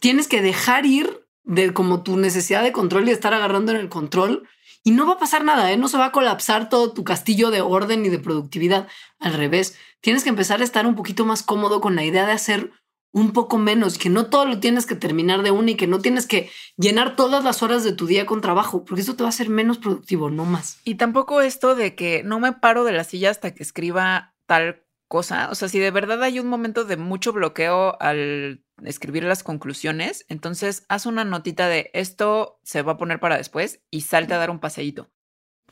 [0.00, 3.88] tienes que dejar ir de como tu necesidad de control y estar agarrando en el
[3.88, 4.48] control
[4.84, 5.76] y no va a pasar nada, ¿eh?
[5.76, 8.88] no se va a colapsar todo tu castillo de orden y de productividad.
[9.20, 12.32] Al revés, tienes que empezar a estar un poquito más cómodo con la idea de
[12.32, 12.72] hacer
[13.12, 16.00] un poco menos, que no todo lo tienes que terminar de una y que no
[16.00, 19.28] tienes que llenar todas las horas de tu día con trabajo, porque eso te va
[19.28, 20.80] a hacer menos productivo, no más.
[20.84, 24.82] Y tampoco esto de que no me paro de la silla hasta que escriba tal
[25.08, 29.42] cosa, o sea, si de verdad hay un momento de mucho bloqueo al escribir las
[29.42, 34.32] conclusiones, entonces haz una notita de esto se va a poner para después y salte
[34.32, 35.11] a dar un paseíto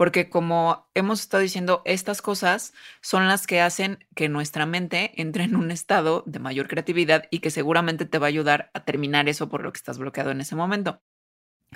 [0.01, 2.73] porque como hemos estado diciendo, estas cosas
[3.03, 7.41] son las que hacen que nuestra mente entre en un estado de mayor creatividad y
[7.41, 10.41] que seguramente te va a ayudar a terminar eso por lo que estás bloqueado en
[10.41, 11.03] ese momento.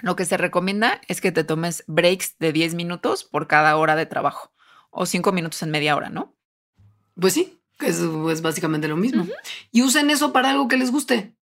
[0.01, 3.95] Lo que se recomienda es que te tomes breaks de 10 minutos por cada hora
[3.95, 4.55] de trabajo
[4.89, 6.35] o 5 minutos en media hora, ¿no?
[7.21, 9.27] Pues sí, es, es básicamente lo mismo.
[9.71, 11.35] Y usen eso para algo que les guste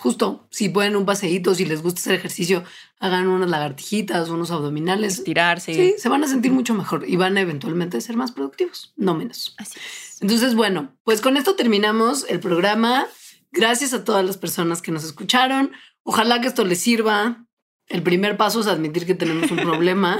[0.00, 2.64] justo, si pueden un paseíto, si les gusta hacer ejercicio,
[2.98, 5.22] hagan unas lagartijitas, unos abdominales.
[5.24, 5.74] Tirarse.
[5.74, 9.14] Sí, se van a sentir mucho mejor y van a eventualmente ser más productivos, no
[9.14, 9.54] menos.
[9.58, 10.22] Así es.
[10.22, 13.06] Entonces, bueno, pues con esto terminamos el programa.
[13.52, 15.72] Gracias a todas las personas que nos escucharon.
[16.02, 17.46] Ojalá que esto les sirva.
[17.86, 20.18] El primer paso es admitir que tenemos un problema.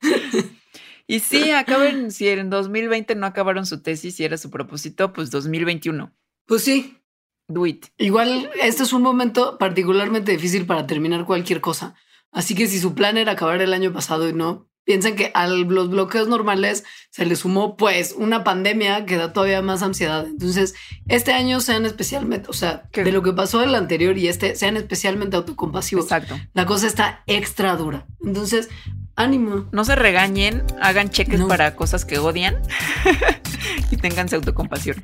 [1.10, 5.32] Y sí, acaben, si en 2020 no acabaron su tesis y era su propósito, pues
[5.32, 6.14] 2021.
[6.46, 6.99] Pues sí,
[7.50, 7.86] Do it.
[7.98, 11.94] Igual este es un momento particularmente difícil para terminar cualquier cosa.
[12.30, 15.46] Así que si su plan era acabar el año pasado y no, piensen que a
[15.46, 20.26] los bloqueos normales se le sumó pues una pandemia que da todavía más ansiedad.
[20.26, 20.74] Entonces,
[21.08, 24.76] este año sean especialmente, o sea, de lo que pasó el anterior y este, sean
[24.76, 26.04] especialmente autocompasivos.
[26.04, 26.38] Exacto.
[26.54, 28.06] La cosa está extra dura.
[28.24, 28.68] Entonces,
[29.16, 29.68] ánimo.
[29.72, 32.60] No se regañen, hagan cheques para cosas que odian
[33.90, 35.02] y ténganse autocompasión.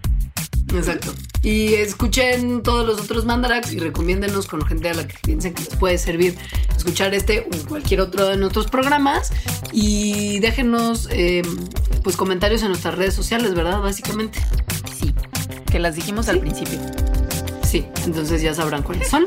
[0.74, 1.14] Exacto.
[1.42, 5.62] Y escuchen todos los otros Mandarax y recomiéndenos con gente a la que piensen que
[5.62, 6.36] les puede servir
[6.76, 9.32] escuchar este o cualquier otro de nuestros programas.
[9.72, 11.42] Y déjenos eh,
[12.02, 13.80] pues comentarios en nuestras redes sociales, ¿verdad?
[13.80, 14.40] Básicamente.
[14.98, 15.14] Sí,
[15.70, 16.80] que las dijimos al principio.
[17.62, 19.24] Sí, entonces ya sabrán cuáles son.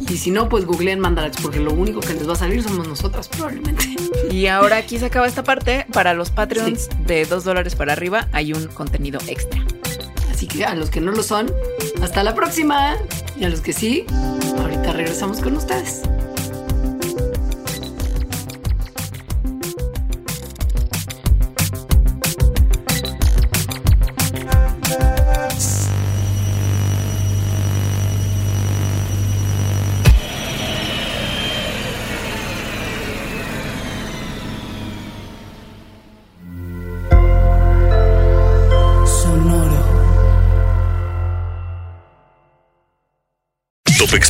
[0.00, 2.86] Y si no, pues googleen Mandarax, porque lo único que les va a salir somos
[2.88, 3.84] nosotras, probablemente.
[4.30, 5.86] Y ahora aquí se acaba esta parte.
[5.92, 9.64] Para los Patreons de 2 dólares para arriba hay un contenido extra.
[10.42, 11.54] Así que a los que no lo son,
[12.02, 12.96] hasta la próxima.
[13.38, 14.06] Y a los que sí,
[14.58, 16.02] ahorita regresamos con ustedes.